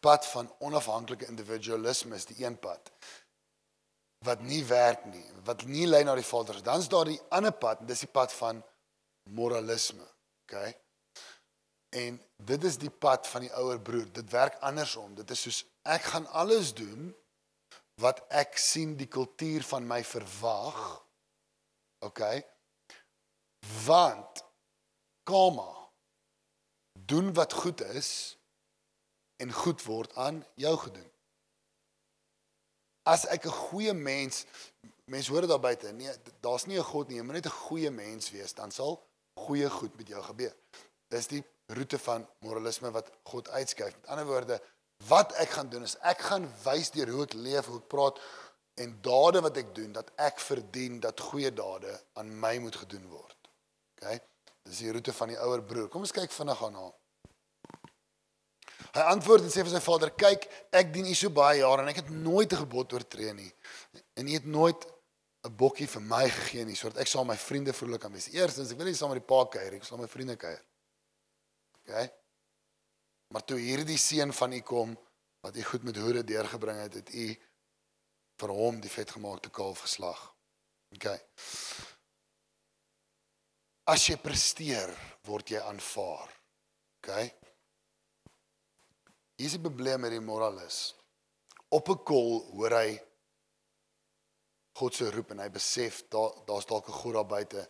Pad 0.00 0.26
van 0.26 0.50
onafhanklike 0.58 1.26
individualisme 1.26 2.14
is 2.16 2.28
die 2.30 2.44
een 2.44 2.58
pad 2.58 2.92
wat 4.26 4.40
nie 4.42 4.64
werk 4.66 5.04
nie, 5.06 5.24
wat 5.46 5.62
nie 5.70 5.86
lei 5.86 6.02
na 6.04 6.16
die 6.18 6.26
Vader 6.26 6.56
nie. 6.58 6.64
Dan's 6.66 6.88
daar 6.90 7.06
die 7.06 7.20
ander 7.34 7.54
pad, 7.54 7.84
dis 7.86 8.02
die 8.02 8.10
pad 8.10 8.32
van 8.34 8.62
moralisme. 9.30 10.06
OK? 10.48 10.56
En 11.94 12.18
dit 12.36 12.64
is 12.64 12.78
die 12.78 12.90
pad 12.90 13.28
van 13.30 13.46
die 13.46 13.52
ouer 13.54 13.80
broer. 13.80 14.08
Dit 14.12 14.30
werk 14.30 14.58
andersom. 14.64 15.14
Dit 15.14 15.30
is 15.30 15.44
soos 15.46 15.62
ek 15.88 16.10
gaan 16.12 16.26
alles 16.36 16.74
doen 16.76 17.12
wat 18.02 18.20
ek 18.34 18.58
sien 18.60 18.96
die 18.98 19.08
kultuur 19.10 19.64
van 19.66 19.86
my 19.86 20.02
verwag. 20.04 20.82
OK? 22.04 22.22
Want 23.86 24.44
komma 25.28 25.70
doen 27.08 27.32
wat 27.34 27.52
goed 27.52 27.80
is 27.94 28.37
en 29.42 29.52
goed 29.52 29.82
word 29.86 30.14
aan 30.14 30.42
jou 30.58 30.74
gedoen. 30.76 31.10
As 33.08 33.24
ek 33.26 33.46
'n 33.46 33.60
goeie 33.70 33.94
mens, 33.94 34.44
mense 35.04 35.30
hoor 35.30 35.40
dit 35.40 35.50
daar 35.50 35.60
buite, 35.60 35.92
nee, 35.92 36.12
daar's 36.40 36.66
nie 36.66 36.78
'n 36.78 36.84
God 36.84 37.08
nie, 37.08 37.16
jy 37.16 37.22
moet 37.22 37.34
net 37.34 37.46
'n 37.46 37.60
goeie 37.66 37.90
mens 37.90 38.30
wees, 38.30 38.54
dan 38.54 38.70
sal 38.70 39.02
goeie 39.34 39.70
goed 39.70 39.96
met 39.96 40.08
jou 40.08 40.22
gebeur. 40.22 40.54
Dis 41.08 41.26
die 41.26 41.44
roete 41.66 41.98
van 41.98 42.26
moralisme 42.38 42.90
wat 42.90 43.10
God 43.22 43.48
uitskuif. 43.48 43.94
Met 44.00 44.06
ander 44.06 44.26
woorde, 44.26 44.60
wat 45.06 45.32
ek 45.32 45.48
gaan 45.48 45.68
doen 45.68 45.82
is 45.82 45.96
ek 46.02 46.20
gaan 46.20 46.48
wys 46.64 46.90
deur 46.90 47.08
hoe 47.08 47.22
ek 47.22 47.32
leef, 47.32 47.66
hoe 47.66 47.78
ek 47.78 47.88
praat 47.88 48.20
en 48.74 48.98
dade 49.02 49.40
wat 49.40 49.56
ek 49.56 49.74
doen 49.74 49.92
dat 49.92 50.10
ek 50.16 50.40
verdien 50.40 51.00
dat 51.00 51.20
goeie 51.20 51.52
dade 51.52 52.00
aan 52.12 52.40
my 52.40 52.58
moet 52.58 52.76
gedoen 52.76 53.06
word. 53.08 53.36
OK? 53.98 54.18
Dis 54.62 54.78
die 54.84 54.92
roete 54.92 55.12
van 55.12 55.28
die 55.32 55.38
ouer 55.38 55.62
broer. 55.62 55.88
Kom 55.88 56.04
ons 56.06 56.12
kyk 56.12 56.32
vinnig 56.34 56.64
aan 56.64 56.74
hom. 56.74 56.92
Hy 58.94 59.04
antwoord 59.12 59.44
en 59.44 59.52
sê 59.52 59.64
vir 59.64 59.72
sy 59.72 59.80
vader: 59.84 60.10
"Kyk, 60.10 60.46
ek 60.72 60.92
dien 60.92 61.06
u 61.06 61.14
so 61.14 61.30
baie 61.30 61.60
jare 61.60 61.82
en 61.82 61.88
ek 61.88 62.02
het 62.02 62.10
nooit 62.10 62.52
'n 62.52 62.62
gebod 62.64 62.92
oortree 62.92 63.34
nie. 63.34 63.52
En 64.16 64.28
u 64.28 64.32
het 64.32 64.46
nooit 64.46 64.86
'n 65.44 65.56
bokkie 65.56 65.86
vir 65.86 66.02
my 66.02 66.28
gegee 66.28 66.64
nie 66.64 66.76
sodat 66.76 66.98
ek 66.98 67.06
saam 67.06 67.26
met 67.26 67.36
my 67.36 67.42
vriende 67.42 67.72
vrolik 67.72 68.00
kan 68.00 68.12
wees. 68.12 68.28
Eerstens, 68.28 68.70
ek 68.70 68.76
wil 68.76 68.86
nie 68.86 68.94
saam 68.94 69.10
met 69.10 69.20
die 69.20 69.34
pa 69.34 69.44
kuier, 69.44 69.74
ek 69.74 69.84
wil 69.84 69.98
met 69.98 70.08
my 70.08 70.12
vriende 70.12 70.36
kuier." 70.36 70.62
OK? 71.82 72.10
Maar 73.28 73.44
toe 73.44 73.58
hierdie 73.58 73.98
seun 73.98 74.32
van 74.32 74.52
u 74.52 74.60
kom 74.60 74.98
wat 75.40 75.56
u 75.56 75.62
goed 75.62 75.82
met 75.82 75.96
hoede 75.96 76.24
deurgebring 76.24 76.80
het, 76.80 76.94
het 76.94 77.14
u 77.14 77.36
vir 78.38 78.48
hom 78.48 78.80
die 78.80 78.90
vetgemaakte 78.90 79.50
kalf 79.50 79.80
geslag. 79.86 80.34
OK. 80.96 81.06
As 83.88 84.06
jy 84.06 84.16
presteer, 84.20 84.92
word 85.24 85.48
jy 85.48 85.60
aanvaar. 85.64 86.32
OK? 86.98 87.12
Hier's 89.38 89.54
die 89.54 89.62
probleem 89.62 90.02
met 90.02 90.14
die 90.14 90.24
moralis. 90.24 90.94
Op 91.70 91.88
'n 91.88 92.02
kol 92.02 92.42
hoor 92.56 92.74
hy 92.74 92.98
God 94.78 94.94
se 94.94 95.10
roep 95.10 95.30
en 95.30 95.38
hy 95.38 95.50
besef 95.50 96.08
daar 96.08 96.34
daar's 96.46 96.66
dalk 96.66 96.88
'n 96.88 97.00
God 97.02 97.14
daar 97.14 97.26
buite. 97.26 97.68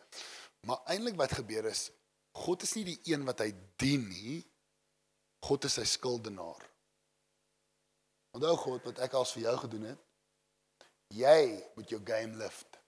Maar 0.67 0.81
eintlik 0.87 1.17
wat 1.17 1.33
gebeur 1.33 1.65
is 1.65 1.91
God 2.33 2.63
is 2.63 2.75
nie 2.75 2.85
die 2.85 3.01
een 3.13 3.25
wat 3.25 3.39
hy 3.39 3.53
dien 3.77 4.09
nie. 4.09 4.45
God 5.47 5.65
is 5.65 5.73
sy 5.79 5.85
skuldenaar. 5.85 6.63
Onthou 8.37 8.57
God 8.57 8.85
wat 8.85 8.99
ek 8.99 9.13
als 9.13 9.33
vir 9.33 9.43
jou 9.43 9.57
gedoen 9.57 9.83
het. 9.83 9.99
Jy 11.15 11.65
moet 11.75 11.89
jou 11.89 12.01
game 12.05 12.37
lift. 12.37 12.79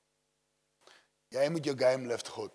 Jy 1.29 1.49
moet 1.49 1.65
jou 1.65 1.77
game 1.79 2.07
lift 2.07 2.29
God. 2.29 2.53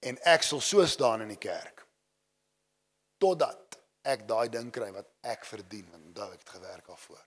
En 0.00 0.18
ek 0.28 0.42
sal 0.42 0.60
so 0.60 0.86
staan 0.86 1.20
in 1.20 1.28
die 1.28 1.40
kerk 1.40 1.86
totdat 3.22 3.71
ek 4.02 4.26
daai 4.28 4.48
ding 4.50 4.70
kry 4.74 4.90
wat 4.94 5.08
ek 5.34 5.44
verdien 5.46 5.86
want 5.90 6.08
onthou 6.10 6.32
ek 6.32 6.42
het 6.42 6.54
gewerk 6.56 6.88
daarvoor. 6.90 7.22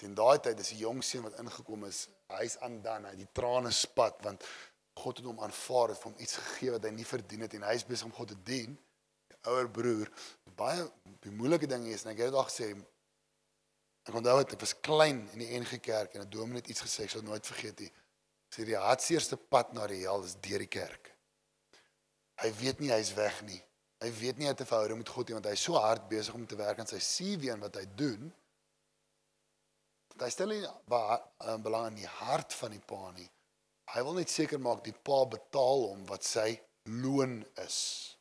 Teen 0.00 0.14
daai 0.18 0.38
tyd 0.42 0.60
is 0.60 0.72
die 0.74 0.82
jong 0.82 1.02
seun 1.06 1.24
wat 1.28 1.38
ingekom 1.40 1.86
is, 1.88 2.08
hy's 2.34 2.56
aandaan, 2.66 3.06
hy 3.08 3.14
die 3.20 3.30
trane 3.36 3.70
spat 3.72 4.18
want 4.26 4.44
God 5.00 5.18
het 5.18 5.26
hom 5.26 5.40
aanvaar 5.42 5.94
het 5.94 6.02
hom 6.06 6.14
iets 6.22 6.36
gegee 6.38 6.74
wat 6.74 6.84
hy 6.86 6.92
nie 6.94 7.06
verdien 7.08 7.46
het 7.46 7.54
en 7.56 7.66
hy's 7.66 7.86
besig 7.86 8.10
om 8.10 8.14
God 8.14 8.30
te 8.34 8.38
dien. 8.46 8.76
Die 9.30 9.40
ouer 9.50 9.70
broer, 9.70 10.10
baie 10.58 10.84
die 11.24 11.32
moeilike 11.34 11.70
ding 11.70 11.86
is 11.90 12.04
en 12.04 12.12
ek 12.12 12.22
het 12.22 12.30
dit 12.32 12.38
al 12.38 12.50
gesê 12.50 12.70
ek 14.04 14.18
onthou 14.18 14.36
dit, 14.42 14.52
ek 14.52 14.60
was 14.60 14.76
klein 14.84 15.24
in 15.32 15.40
die 15.40 15.50
NG 15.56 15.80
Kerk 15.80 16.14
en 16.14 16.26
'n 16.26 16.30
dominee 16.30 16.60
het 16.60 16.68
iets 16.74 16.84
gesê, 16.84 17.04
ek 17.04 17.14
sal 17.14 17.24
nooit 17.24 17.46
vergeet 17.46 17.80
nie. 17.80 17.92
Sê 18.52 18.64
die 18.68 18.76
hartseerste 18.78 19.36
pad 19.36 19.72
na 19.72 19.86
die 19.90 20.02
hel 20.04 20.22
is 20.22 20.36
deur 20.38 20.62
die 20.62 20.70
kerk. 20.70 21.13
Hy 22.42 22.50
weet 22.60 22.80
nie 22.80 22.90
hy's 22.90 23.12
weg 23.14 23.42
nie. 23.46 23.60
Hy 24.02 24.10
weet 24.18 24.38
nie 24.38 24.46
hy 24.48 24.52
het 24.52 24.60
'n 24.60 24.66
verhouding 24.66 24.98
met 24.98 25.08
God 25.08 25.28
nie 25.28 25.34
want 25.34 25.46
hy's 25.46 25.62
so 25.62 25.74
hard 25.78 26.08
besig 26.08 26.34
om 26.34 26.46
te 26.46 26.56
werk 26.56 26.78
aan 26.78 26.86
sy 26.86 26.98
CV 26.98 27.50
en 27.52 27.60
wat 27.60 27.74
hy 27.76 27.84
doen. 27.94 28.32
Dat 30.14 30.26
hy 30.26 30.30
stel 30.30 30.46
nie 30.48 30.66
ba- 30.86 31.22
eh, 31.40 31.56
belang 31.56 31.86
in 31.86 31.94
die 32.02 32.06
hart 32.06 32.52
van 32.52 32.70
die 32.70 32.80
pa 32.80 33.10
nie. 33.10 33.30
Hy 33.94 34.02
wil 34.02 34.14
net 34.14 34.30
seker 34.30 34.58
maak 34.60 34.84
die 34.84 34.92
pa 34.92 35.24
betaal 35.24 35.88
hom 35.88 36.06
wat 36.06 36.24
sy 36.24 36.60
loon 36.84 37.44
is. 37.56 38.16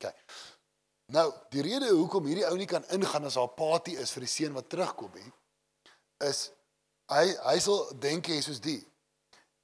OK. 0.00 0.12
Nou, 1.08 1.32
die 1.50 1.62
rede 1.62 1.88
hoekom 1.94 2.26
hierdie 2.26 2.46
ou 2.48 2.56
nie 2.56 2.66
kan 2.66 2.84
ingaan 2.90 3.24
as 3.24 3.34
haar 3.38 3.48
patie 3.54 3.96
is 3.98 4.10
vir 4.12 4.20
die 4.20 4.28
seun 4.32 4.52
wat 4.54 4.68
terugkom 4.68 5.12
nie, 5.14 5.32
is 6.20 6.50
hy 7.08 7.26
hy 7.44 7.58
sal 7.62 7.92
dink 8.02 8.26
hy 8.26 8.40
soos 8.40 8.60
die. 8.60 8.80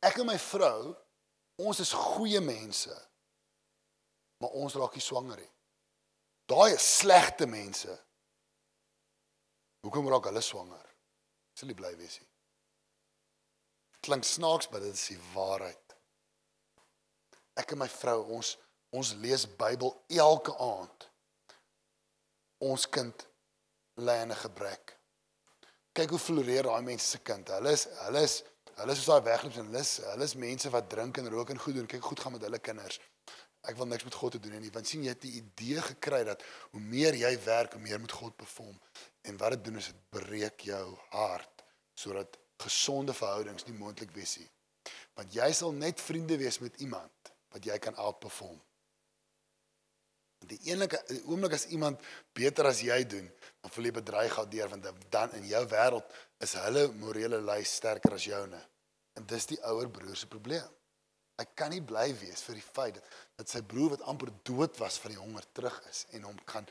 Ek 0.02 0.18
en 0.18 0.26
my 0.26 0.38
vrou, 0.38 0.94
ons 1.58 1.80
is 1.80 1.92
goeie 1.92 2.40
mense. 2.40 2.94
Maar 4.42 4.58
ons 4.58 4.74
raak 4.74 4.96
nie 4.98 5.04
swanger 5.04 5.38
nie. 5.38 5.50
Daai 6.50 6.74
is 6.74 6.86
slegte 6.98 7.46
mense. 7.46 7.94
Hoekom 9.86 10.08
raak 10.10 10.26
hulle 10.30 10.42
swanger? 10.42 10.88
Sal 11.54 11.70
nie 11.70 11.78
bly 11.78 11.92
wees 12.00 12.18
nie. 12.18 12.28
Klink 14.02 14.26
snaaks, 14.26 14.68
maar 14.70 14.82
dit 14.82 14.94
is 14.98 15.08
die 15.12 15.20
waarheid. 15.34 15.94
Ek 17.62 17.74
en 17.74 17.82
my 17.84 17.88
vrou, 17.92 18.18
ons 18.38 18.56
ons 18.92 19.14
lees 19.22 19.46
Bybel 19.56 19.92
elke 20.20 20.52
aand. 20.60 21.06
Ons 22.66 22.84
kind 22.92 23.26
lê 23.96 24.18
in 24.22 24.32
'n 24.32 24.42
gebrek. 24.42 24.98
Kyk 25.96 26.10
hoe 26.10 26.18
floreer 26.18 26.62
daai 26.62 26.82
mense 26.82 27.06
se 27.06 27.18
kind. 27.18 27.48
Hulle 27.48 27.72
is 27.72 27.86
hulle 28.04 28.22
is 28.22 28.42
hulle 28.76 28.92
is 28.92 28.98
soos 28.98 29.06
daai 29.12 29.24
wegloop 29.30 29.56
en 29.56 29.66
hulle 29.66 29.80
is 29.80 29.96
hulle 29.96 30.24
is 30.24 30.34
mense 30.34 30.70
wat 30.70 30.90
drink 30.90 31.18
en 31.18 31.30
rook 31.30 31.50
en 31.50 31.58
goed 31.58 31.74
doen. 31.74 31.86
Kyk 31.86 32.02
goed 32.02 32.20
gaan 32.20 32.32
met 32.32 32.42
hulle 32.42 32.58
kinders. 32.58 33.00
Ek 33.62 33.76
wil 33.78 33.86
niks 33.86 34.04
met 34.04 34.16
God 34.18 34.34
te 34.34 34.40
doen 34.42 34.56
nie, 34.58 34.72
want 34.74 34.88
sien 34.90 35.04
jy 35.06 35.12
het 35.14 35.22
die 35.22 35.36
idee 35.38 35.82
gekry 35.92 36.22
dat 36.26 36.42
hoe 36.72 36.80
meer 36.82 37.14
jy 37.14 37.30
werk, 37.44 37.76
hoe 37.76 37.82
meer 37.82 38.00
moet 38.02 38.14
God 38.18 38.34
perform. 38.36 38.74
En 39.22 39.38
wat 39.38 39.54
dit 39.54 39.68
doen 39.68 39.78
is 39.78 39.92
dit 39.92 40.00
breek 40.18 40.66
jou 40.66 40.86
hart 41.14 41.62
sodat 42.02 42.38
gesonde 42.62 43.14
verhoudings 43.14 43.66
nie 43.68 43.76
moontlik 43.76 44.10
wees 44.16 44.38
nie. 44.40 44.48
Want 45.14 45.34
jy 45.36 45.48
sal 45.54 45.74
net 45.76 46.00
vriende 46.02 46.38
wees 46.40 46.58
met 46.62 46.80
iemand 46.82 47.32
wat 47.52 47.66
jy 47.68 47.76
kan 47.78 47.98
outperform. 48.00 48.58
Die 50.50 50.58
enige 50.72 50.98
oomblik 51.30 51.54
as 51.54 51.68
iemand 51.70 52.02
beter 52.34 52.66
as 52.66 52.80
jy 52.82 52.98
doen, 53.06 53.28
dan 53.62 53.70
voel 53.70 53.86
jy 53.86 53.94
bedreig 54.00 54.32
gaan 54.34 54.50
deur 54.50 54.72
want 54.72 54.88
dan 55.12 55.36
in 55.38 55.46
jou 55.52 55.62
wêreld 55.70 56.16
is 56.42 56.56
hulle 56.58 56.88
morele 56.98 57.38
lys 57.46 57.76
sterker 57.78 58.16
as 58.18 58.26
joune. 58.26 58.58
En 59.14 59.26
dis 59.28 59.46
die 59.52 59.60
ouer 59.70 59.90
broer 59.92 60.18
se 60.18 60.26
probleem. 60.26 60.66
Hy 61.40 61.46
kan 61.56 61.72
nie 61.72 61.80
bly 61.80 62.10
wees 62.20 62.42
vir 62.46 62.58
die 62.58 62.64
feit 62.64 62.98
dat, 62.98 63.06
dat 63.40 63.48
sy 63.48 63.62
broer 63.66 63.94
wat 63.94 64.04
amper 64.10 64.30
dood 64.46 64.76
was 64.82 64.98
van 65.02 65.14
die 65.14 65.20
honger 65.20 65.46
terug 65.56 65.78
is 65.90 66.04
en 66.16 66.26
hom 66.28 66.38
kan 66.48 66.68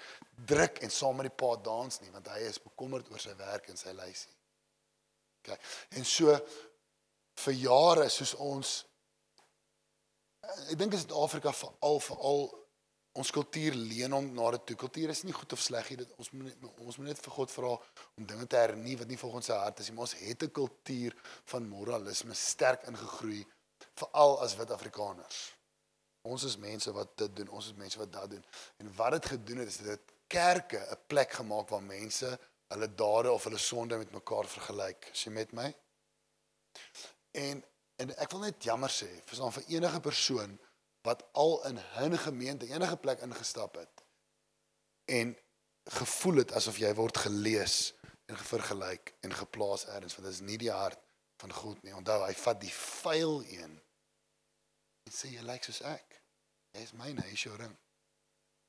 druk 0.48 0.84
en 0.86 0.94
saam 0.94 1.18
met 1.18 1.32
die 1.32 1.38
pa 1.44 1.56
dans 1.66 2.02
nie 2.02 2.14
want 2.14 2.30
hy 2.36 2.44
is 2.50 2.62
bekommerd 2.62 3.10
oor 3.12 3.24
sy 3.24 3.34
werk 3.40 3.72
en 3.72 3.80
sy 3.80 3.94
lysie. 3.98 4.34
OK. 5.42 5.58
En 5.98 6.06
so 6.06 6.38
vir 7.42 7.58
jare 7.58 8.08
soos 8.14 8.36
ons 8.38 8.78
ek 10.70 10.78
dink 10.78 10.94
in 10.94 11.02
Suid-Afrika 11.02 11.54
veral 11.54 12.02
veral 12.06 12.44
ons 13.20 13.32
kultuur 13.36 13.76
leen 13.76 14.14
hom 14.16 14.30
na 14.36 14.52
dit 14.56 14.70
toe. 14.70 14.78
Kultuur 14.86 15.12
is 15.12 15.26
nie 15.28 15.36
goed 15.36 15.52
of 15.52 15.60
sleg 15.60 15.90
nie. 15.92 15.98
Dit 16.00 16.14
ons 16.16 16.30
moet 16.32 16.48
net, 16.48 16.68
ons 16.80 17.00
moet 17.00 17.10
net 17.10 17.20
vir 17.20 17.34
God 17.36 17.52
vra 17.52 17.72
om 17.76 18.28
dinge 18.28 18.46
te 18.48 18.60
hernie 18.60 18.96
wat 19.02 19.10
nie 19.12 19.20
volgens 19.20 19.50
sy 19.52 19.58
hart 19.60 19.82
is 19.84 19.90
nie. 19.90 19.98
Maar 19.98 20.08
ons 20.08 20.20
het 20.22 20.44
'n 20.48 20.56
kultuur 20.60 21.18
van 21.52 21.68
moralisme 21.68 22.34
sterk 22.34 22.88
ingegroei 22.88 23.44
veral 24.02 24.38
as 24.46 24.56
wit 24.60 24.72
Afrikaners. 24.72 25.42
Ons 26.22 26.46
is 26.50 26.58
mense 26.62 26.92
wat 26.94 27.16
dit 27.18 27.36
doen, 27.36 27.50
ons 27.50 27.68
is 27.72 27.78
mense 27.78 28.00
wat 28.00 28.12
dat 28.14 28.30
doen. 28.30 28.44
En 28.78 28.92
wat 28.96 29.18
dit 29.18 29.30
gedoen 29.34 29.64
het 29.64 29.72
is 29.72 29.82
dit 29.86 30.14
kerke 30.32 30.80
'n 30.80 31.00
plek 31.08 31.32
gemaak 31.40 31.70
waar 31.70 31.84
mense 31.84 32.40
hulle 32.72 32.96
dade 32.96 33.32
of 33.32 33.44
hulle 33.44 33.58
sonde 33.58 33.98
met 33.98 34.12
mekaar 34.12 34.48
vergelyk. 34.48 35.10
Is 35.14 35.24
jy 35.24 35.32
met 35.32 35.52
my? 35.52 35.76
En 37.32 37.64
en 38.02 38.14
ek 38.18 38.32
wil 38.34 38.40
net 38.48 38.64
jammer 38.64 38.90
sê 38.90 39.10
vir 39.26 39.36
so 39.36 39.46
'n 39.46 39.52
vir 39.58 39.68
enige 39.78 40.00
persoon 40.00 40.60
wat 41.04 41.26
al 41.34 41.66
in 41.68 41.78
'n 41.78 42.18
gemeente 42.18 42.68
enige 42.68 42.98
plek 42.98 43.20
ingestap 43.22 43.76
het 43.76 44.04
en 45.06 45.38
gevoel 45.86 46.36
het 46.36 46.52
asof 46.52 46.78
jy 46.78 46.94
word 46.94 47.18
gelees 47.18 47.94
en 48.26 48.38
vergelyk 48.38 49.14
en 49.22 49.34
geplaas 49.34 49.86
elders 49.86 50.16
want 50.16 50.28
dit 50.28 50.34
is 50.34 50.48
nie 50.50 50.58
die 50.58 50.72
hart 50.72 51.00
van 51.42 51.54
God 51.54 51.84
nie. 51.84 51.94
Onthou, 51.96 52.20
hy 52.26 52.34
vat 52.34 52.62
die 52.62 52.74
vuil 52.74 53.42
een 53.50 53.82
en 55.08 55.16
sê 55.16 55.32
jy 55.34 55.44
lyk 55.46 55.66
soos 55.68 55.82
ek. 55.88 56.20
Jy 56.76 56.86
is 56.86 56.94
myne, 57.00 57.24
hy 57.26 57.36
is 57.36 57.46
jou 57.46 57.56
ring. 57.60 57.74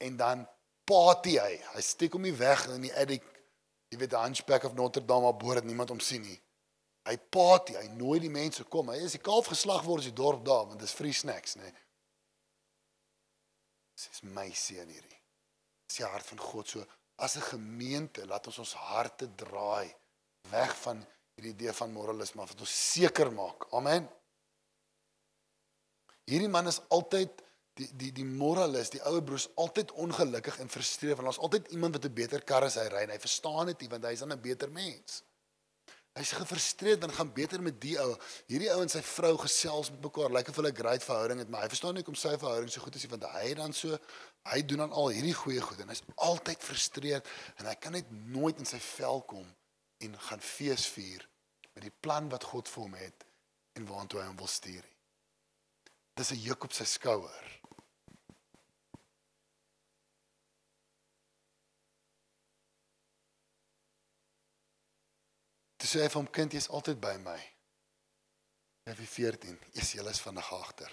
En 0.03 0.17
dan 0.19 0.47
party 0.89 1.37
hy. 1.39 1.59
Hy 1.75 1.83
steek 1.85 2.17
hom 2.17 2.25
nie 2.27 2.35
weg 2.37 2.65
in 2.73 2.89
die 2.89 2.95
attic. 2.99 3.27
Jy 3.93 4.01
weet 4.01 4.15
die 4.15 4.23
Hunchback 4.23 4.65
of 4.67 4.75
Notre 4.79 5.05
Dame 5.05 5.31
op 5.31 5.39
boord 5.43 5.67
niemand 5.69 5.93
hom 5.93 6.01
sien 6.03 6.25
nie. 6.25 6.39
Hy 7.07 7.17
party, 7.35 7.75
hy 7.77 7.89
nooi 7.99 8.21
die 8.23 8.33
mense 8.33 8.65
kom. 8.71 8.91
Hy 8.95 9.03
is 9.07 9.17
die 9.17 9.23
kalf 9.23 9.51
geslag 9.51 9.85
word 9.87 10.07
in 10.07 10.13
die 10.13 10.21
dorp 10.23 10.45
daar 10.47 10.69
want 10.71 10.81
dis 10.81 10.95
free 10.95 11.15
snacks, 11.15 11.57
nê. 11.59 11.71
Dis 13.99 14.23
my 14.35 14.49
seun 14.57 14.89
hierdie. 14.89 15.19
Dis 15.87 16.01
die 16.01 16.09
hart 16.09 16.27
van 16.31 16.41
God 16.43 16.71
so 16.71 16.85
as 17.23 17.37
'n 17.37 17.49
gemeente 17.55 18.27
laat 18.27 18.47
ons 18.47 18.59
ons 18.59 18.75
harte 18.75 19.29
draai 19.35 19.95
weg 20.51 20.73
van 20.77 21.07
hierdie 21.37 21.53
idee 21.55 21.73
van 21.73 21.93
moralisme 21.93 22.47
wat 22.47 22.61
ons 22.61 22.93
seker 22.93 23.31
maak. 23.33 23.67
Amen. 23.73 24.09
Hierdie 26.33 26.53
man 26.53 26.71
is 26.71 26.81
altyd 26.89 27.43
die 27.81 27.89
die 27.97 28.13
die 28.17 28.29
moralis, 28.29 28.93
die 28.93 29.03
ouer 29.09 29.25
broers 29.25 29.49
altyd 29.61 29.93
ongelukkig 30.05 30.59
en 30.63 30.73
frustreerd 30.73 31.19
want 31.19 31.29
daar's 31.29 31.43
altyd 31.45 31.69
iemand 31.77 31.99
wat 31.99 32.07
'n 32.09 32.15
beter 32.15 32.45
kar 32.51 32.65
as 32.65 32.79
hy 32.81 32.87
ry 32.89 33.03
en 33.05 33.13
hy 33.13 33.19
verstaan 33.19 33.67
dit 33.73 33.85
nie 33.85 33.91
want 33.93 34.09
hy's 34.09 34.25
dan 34.25 34.33
'n 34.33 34.41
beter 34.41 34.71
mens. 34.71 35.23
Hy's 36.13 36.33
gefrustreerd 36.37 37.05
en 37.05 37.13
gaan 37.13 37.33
beter 37.33 37.63
met 37.63 37.81
die 37.81 37.97
ou. 38.01 38.17
Hierdie 38.47 38.69
ou 38.75 38.83
en 38.83 38.89
sy 38.89 39.01
vrou 39.01 39.37
gesels 39.41 39.91
met 39.91 40.03
mekaar, 40.05 40.31
lyk 40.31 40.49
of 40.49 40.57
hulle 40.57 40.73
'n 40.73 40.77
great 40.77 41.05
verhouding 41.05 41.39
het, 41.39 41.49
maar 41.49 41.63
hy 41.63 41.69
verstaan 41.69 41.95
nie 41.95 42.03
hoekom 42.03 42.21
sy 42.21 42.37
verhouding 42.37 42.71
so 42.71 42.81
goed 42.81 42.95
is 42.95 43.03
nie 43.03 43.11
want 43.11 43.25
hy 43.33 43.55
dan 43.55 43.73
so 43.73 43.99
hy 44.53 44.63
doen 44.63 44.79
dan 44.79 44.93
al 44.93 45.09
hierdie 45.09 45.35
goeie 45.35 45.61
goed 45.61 45.81
en 45.81 45.89
hy's 45.89 46.03
altyd 46.17 46.61
frustreerd 46.63 47.29
en 47.57 47.67
hy 47.67 47.75
kan 47.75 47.93
net 47.93 48.11
nooit 48.11 48.59
in 48.59 48.69
sy 48.69 48.79
vel 48.79 49.23
kom 49.23 49.49
en 49.99 50.19
gaan 50.19 50.41
fees 50.41 50.87
vier 50.87 51.29
met 51.75 51.85
die 51.85 51.97
plan 52.01 52.29
wat 52.29 52.45
God 52.45 52.69
vir 52.69 52.83
hom 52.83 52.95
het 52.95 53.25
en 53.73 53.87
waartoe 53.87 54.21
hy 54.21 54.27
hom 54.27 54.37
wil 54.37 54.47
stuur. 54.47 54.92
Dis 56.15 56.33
'n 56.33 56.43
juk 56.45 56.65
op 56.65 56.73
sy 56.73 56.85
skouer. 56.85 57.47
Toe 65.77 65.89
sê 65.89 66.03
hy 66.03 66.09
vir 66.09 66.21
hom 66.21 66.29
kind, 66.31 66.53
jy's 66.53 66.69
altyd 66.69 67.01
by 67.01 67.17
my. 67.19 67.41
Vir 68.87 69.07
14, 69.07 69.59
is 69.73 69.95
jy 69.95 70.05
is 70.11 70.21
vandag 70.21 70.53
agter. 70.53 70.93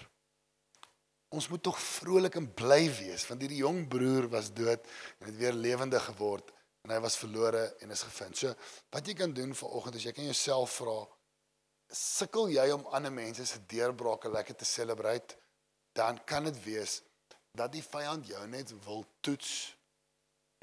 Ons 1.30 1.46
moet 1.48 1.62
tog 1.62 1.78
vrolik 1.78 2.34
en 2.40 2.48
bly 2.58 2.88
wees 2.90 3.26
want 3.28 3.42
hierdie 3.44 3.62
jong 3.62 3.84
broer 3.90 4.26
was 4.32 4.50
dood 4.50 4.82
en 5.20 5.28
het 5.28 5.36
weer 5.38 5.54
lewendig 5.54 6.02
geword 6.10 6.50
en 6.82 6.90
hy 6.90 6.98
was 7.04 7.18
verlore 7.20 7.62
en 7.84 7.94
is 7.94 8.02
gevind. 8.02 8.36
So 8.36 8.54
wat 8.90 9.06
jy 9.06 9.14
kan 9.14 9.34
doen 9.34 9.54
vanoggend 9.54 10.00
is 10.00 10.08
jy 10.08 10.14
kan 10.16 10.26
jouself 10.26 10.80
vra 10.80 10.96
sukkel 11.90 12.50
jy 12.54 12.70
om 12.74 12.86
ander 12.94 13.12
mense 13.12 13.46
se 13.46 13.58
deurbrake 13.66 14.30
lekker 14.30 14.56
te 14.56 14.64
celebrate 14.64 15.36
dan 15.92 16.24
kan 16.24 16.44
dit 16.44 16.62
wees 16.64 17.00
dat 17.52 17.72
die 17.72 17.82
vyand 17.82 18.26
jou 18.30 18.46
net 18.46 18.72
wil 18.84 19.04
toets 19.20 19.76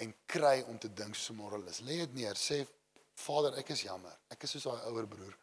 en 0.01 0.13
kry 0.29 0.61
om 0.69 0.77
te 0.77 0.93
dink 0.93 1.15
'n 1.15 1.35
moralis. 1.35 1.79
Lê 1.79 1.97
dit 1.97 2.13
neer, 2.13 2.35
sê 2.35 2.67
Vader, 3.13 3.57
ek 3.57 3.69
is 3.69 3.81
jammer. 3.81 4.17
Ek 4.29 4.43
is 4.43 4.51
soos 4.51 4.63
daai 4.63 4.91
ouer 4.91 5.07
broer. 5.07 5.37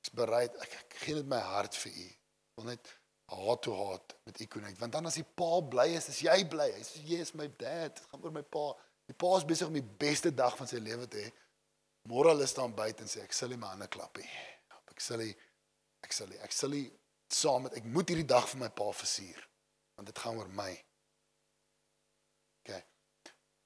Ek's 0.00 0.10
bereid, 0.10 0.54
ek, 0.62 0.72
ek 0.72 0.94
gee 1.02 1.14
net 1.14 1.26
my 1.26 1.40
hart 1.40 1.76
vir 1.76 1.92
u. 1.92 2.06
Ek 2.08 2.56
wil 2.56 2.64
net 2.64 2.92
haat 3.28 3.62
toe 3.62 3.74
haat 3.76 4.14
met 4.24 4.40
u 4.40 4.46
connect, 4.46 4.78
want 4.78 4.92
dan 4.92 5.06
as 5.06 5.14
die 5.14 5.26
pa 5.36 5.60
bly 5.60 5.88
is, 5.96 6.08
is 6.08 6.20
jy 6.24 6.44
bly. 6.48 6.70
Hy 6.72 6.84
sê 6.86 7.02
jy 7.04 7.20
is 7.20 7.34
my 7.34 7.46
dad. 7.60 7.94
Dit 7.94 8.06
gaan 8.08 8.24
oor 8.24 8.32
my 8.32 8.42
pa. 8.42 8.72
Die 9.06 9.14
pa 9.14 9.36
is 9.36 9.44
besig 9.44 9.68
om 9.68 9.76
die 9.76 9.84
beste 9.84 10.32
dag 10.34 10.56
van 10.56 10.66
sy 10.66 10.80
lewe 10.80 11.06
te 11.06 11.26
hê. 11.26 11.32
Moralis 12.08 12.50
staan 12.50 12.72
buite 12.72 13.04
en 13.04 13.08
sê 13.08 13.20
ek 13.22 13.36
sal 13.36 13.52
nie 13.52 13.60
my 13.60 13.74
hande 13.74 13.88
klap 13.92 14.16
nie. 14.16 14.30
Ek 14.98 15.04
sal 15.06 15.22
nie 15.22 15.34
ek 16.02 16.14
sal 16.14 16.30
nie 16.30 16.38
ek 16.42 16.54
sal 16.54 16.74
nie 16.74 16.86
saam 17.30 17.68
met 17.68 17.76
ek 17.78 17.86
moet 17.86 18.10
hierdie 18.10 18.26
dag 18.26 18.48
vir 18.50 18.64
my 18.64 18.70
pa 18.74 18.88
versier 18.90 19.44
want 19.98 20.10
dit 20.10 20.18
gaan 20.22 20.38
oor 20.38 20.50
my. 20.54 20.70
OK. 22.62 22.74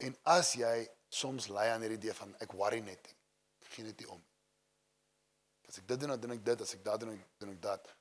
En 0.09 0.14
as 0.35 0.55
jy 0.57 0.77
soms 1.12 1.49
lei 1.53 1.66
aan 1.73 1.85
hierdie 1.85 1.99
idee 2.01 2.14
van 2.16 2.33
ek 2.40 2.55
worry 2.57 2.81
net 2.85 3.09
nie. 3.09 3.16
Geen 3.73 3.88
dit 3.90 4.05
nie 4.05 4.09
om. 4.12 4.21
As 5.68 5.81
ek 5.81 5.88
dit 5.88 6.01
doen, 6.01 6.14
dan 6.14 6.21
doen 6.21 6.35
ek 6.37 6.45
dit, 6.45 6.64
as 6.64 6.73
ek 6.77 6.85
dat 6.85 7.01
doen, 7.01 7.12
dan 7.16 7.45
doen 7.45 7.53
ek 7.53 7.61
dat. 7.64 7.92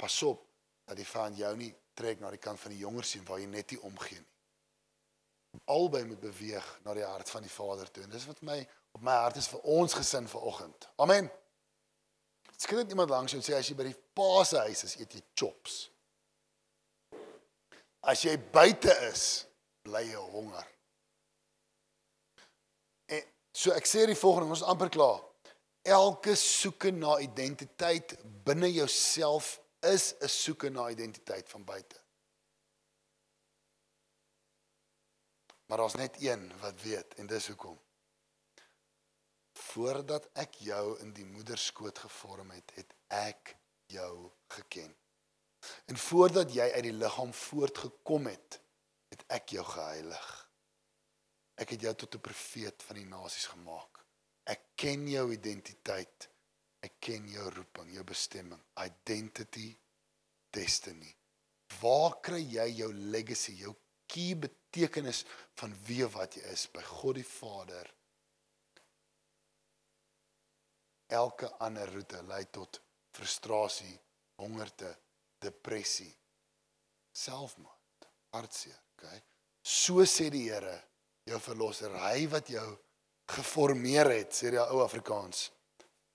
Pas 0.00 0.18
op 0.28 0.44
dat 0.88 1.00
die 1.00 1.08
van 1.08 1.36
jou 1.36 1.54
nie 1.56 1.70
trek 1.96 2.20
na 2.20 2.32
die 2.32 2.40
kant 2.40 2.60
van 2.60 2.72
die 2.76 2.80
jonger 2.80 3.08
sien 3.08 3.24
waar 3.28 3.40
jy 3.40 3.48
net 3.48 3.72
nie 3.72 3.80
omgee 3.88 4.20
nie. 4.20 4.28
Albei 5.72 6.04
moet 6.04 6.20
beweeg 6.20 6.66
na 6.84 6.94
die 6.94 7.04
hart 7.04 7.30
van 7.32 7.42
die 7.42 7.52
Vader 7.52 7.88
toe. 7.90 8.04
En 8.04 8.12
dis 8.12 8.28
wat 8.28 8.44
my 8.46 8.60
op 8.92 9.02
my 9.06 9.16
hart 9.24 9.40
is 9.40 9.48
vir 9.50 9.64
ons 9.80 9.96
gesin 9.96 10.28
vanoggend. 10.28 10.88
Amen. 11.02 11.30
Skryf 12.60 12.82
net 12.82 12.90
iemand 12.92 13.10
langs 13.10 13.32
jou 13.32 13.40
sê 13.40 13.54
as 13.56 13.70
jy 13.70 13.76
by 13.78 13.86
die 13.88 13.96
pa 14.16 14.42
se 14.44 14.60
huis 14.66 14.84
is, 14.84 14.98
eet 15.00 15.14
jy 15.16 15.22
chops. 15.38 15.78
As 18.04 18.20
jy 18.24 18.34
buite 18.52 18.92
is, 19.06 19.24
bly 19.86 20.02
jy 20.10 20.20
honger. 20.34 20.66
En 23.16 23.24
so 23.56 23.72
ek 23.72 23.88
sê 23.88 24.04
die 24.08 24.18
volgende, 24.18 24.52
ons 24.52 24.60
is 24.60 24.68
amper 24.68 24.92
klaar. 24.92 25.22
Elke 25.88 26.36
soeke 26.36 26.92
na 26.92 27.16
identiteit 27.24 28.18
binne 28.44 28.68
jouself 28.68 29.56
is 29.80 30.12
'n 30.20 30.28
soeke 30.28 30.68
na 30.68 30.90
identiteit 30.90 31.48
van 31.48 31.64
buite. 31.64 31.96
Maar 35.66 35.78
daar's 35.78 35.94
net 35.94 36.20
een 36.20 36.52
wat 36.60 36.82
weet 36.82 37.14
en 37.14 37.26
dis 37.26 37.46
hoekom. 37.46 37.78
Voordat 39.60 40.28
ek 40.40 40.56
jou 40.64 40.84
in 41.04 41.12
die 41.16 41.26
moederskoot 41.28 41.98
gevorm 41.98 42.50
het, 42.54 42.72
het 42.74 42.94
ek 43.08 43.54
jou 43.92 44.30
geken. 44.56 44.94
En 45.86 45.96
voordat 45.96 46.54
jy 46.54 46.70
uit 46.72 46.86
die 46.86 46.96
liggaam 46.96 47.32
voortgekom 47.36 48.30
het, 48.30 48.60
het 49.12 49.24
ek 49.28 49.52
jou 49.56 49.64
geheilig. 49.66 50.28
Ek 51.60 51.74
het 51.74 51.84
jou 51.84 51.94
tot 51.94 52.14
'n 52.14 52.24
profeet 52.24 52.82
van 52.82 52.96
die 52.96 53.04
nasies 53.04 53.46
gemaak. 53.52 54.00
Ek 54.44 54.60
ken 54.74 55.08
jou 55.08 55.32
identiteit. 55.32 56.28
Ek 56.80 56.92
ken 56.98 57.28
jou 57.28 57.50
roeping, 57.50 57.92
jou 57.92 58.04
bestemming, 58.04 58.60
identity, 58.84 59.76
destiny. 60.50 61.16
Waar 61.80 62.20
kry 62.24 62.40
jy 62.40 62.68
jou 62.80 62.92
legacy, 62.94 63.52
jou 63.52 63.74
key 64.06 64.34
betekenis 64.34 65.24
van 65.60 65.74
wie 65.86 66.06
wat 66.06 66.34
jy 66.34 66.42
is 66.42 66.66
by 66.72 66.82
God 66.82 67.14
die 67.20 67.26
Vader? 67.26 67.99
Elke 71.10 71.48
ander 71.58 71.90
roete 71.90 72.20
lei 72.28 72.44
tot 72.54 72.78
frustrasie, 73.16 73.96
hongerte, 74.38 74.90
depressie, 75.42 76.10
selfmoord, 77.12 78.06
hartseer, 78.34 78.78
okay? 78.94 79.18
So 79.62 80.04
sê 80.06 80.28
die 80.30 80.46
Here, 80.46 80.76
jou 81.26 81.40
verlosser, 81.42 81.92
hy 82.06 82.28
wat 82.32 82.52
jou 82.52 82.66
geformeer 83.30 84.12
het, 84.14 84.34
sê 84.34 84.52
die 84.54 84.62
ou 84.62 84.84
Afrikaans, 84.84 85.48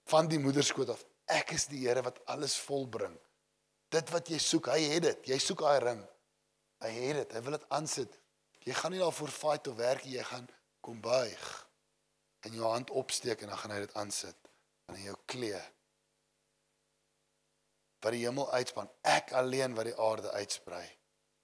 van 0.10 0.30
die 0.32 0.40
moederskoot 0.42 0.94
af. 0.94 1.04
Ek 1.32 1.56
is 1.58 1.68
die 1.72 1.84
Here 1.84 2.04
wat 2.06 2.22
alles 2.32 2.56
volbring. 2.64 3.16
Dit 3.92 4.12
wat 4.14 4.30
jy 4.30 4.40
soek, 4.42 4.70
hy 4.74 4.82
het 4.96 5.06
dit. 5.06 5.30
Jy 5.34 5.40
soek 5.42 5.62
daai 5.66 5.80
ring. 5.84 6.02
Hy 6.84 6.92
het 6.96 7.20
dit. 7.22 7.36
Hy 7.36 7.42
wil 7.46 7.56
dit 7.58 7.68
aansit. 7.74 8.18
Jy 8.66 8.74
gaan 8.80 8.96
nie 8.96 9.02
daarvoor 9.02 9.32
fight 9.34 9.70
of 9.70 9.78
werk 9.78 10.06
nie, 10.06 10.18
jy 10.18 10.26
gaan 10.26 10.48
kom 10.86 10.98
buig 11.02 11.46
en 12.46 12.54
jou 12.54 12.66
hand 12.70 12.92
opsteek 12.94 13.42
en 13.42 13.52
dan 13.54 13.58
gaan 13.58 13.74
hy 13.74 13.80
dit 13.86 13.96
aansit 13.98 14.45
aan 14.86 15.02
jou 15.02 15.16
klee. 15.26 15.62
Wat 18.00 18.14
die 18.14 18.26
hemel 18.26 18.52
uitspan, 18.54 18.90
ek 19.02 19.32
alleen 19.34 19.74
wat 19.78 19.90
die 19.90 19.98
aarde 19.98 20.32
uitsprei. 20.32 20.86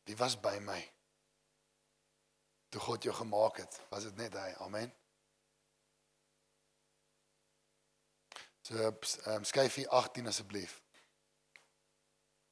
Wie 0.06 0.18
was 0.18 0.38
by 0.40 0.58
my? 0.62 0.80
Toe 2.72 2.82
God 2.82 3.04
jou 3.04 3.16
gemaak 3.16 3.58
het, 3.64 3.80
was 3.90 4.06
dit 4.08 4.16
net 4.22 4.38
hy. 4.38 4.52
Amen. 4.66 4.92
So 8.62 8.94
um, 9.26 9.44
skyfie 9.44 9.88
18 9.90 10.28
asseblief. 10.28 10.78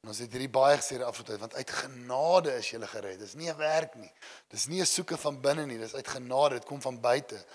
En 0.01 0.13
ons 0.13 0.19
het 0.23 0.31
hierdie 0.31 0.51
baie 0.51 0.77
gesê 0.79 0.97
die 0.97 1.05
afgelope 1.05 1.33
tyd 1.33 1.41
want 1.43 1.55
uit 1.59 1.71
genade 1.81 2.53
is 2.57 2.69
jy 2.71 2.79
gered. 2.87 3.19
Dis 3.19 3.35
nie 3.35 3.49
'n 3.51 3.57
werk 3.57 3.95
nie. 3.95 4.11
Dis 4.47 4.67
nie 4.67 4.81
'n 4.81 4.85
soeke 4.85 5.17
van 5.17 5.41
binne 5.41 5.65
nie, 5.65 5.77
dis 5.77 5.95
uit 5.95 6.07
genade. 6.07 6.55
Dit 6.55 6.65
kom 6.65 6.81
van 6.81 7.01
buite 7.01 7.45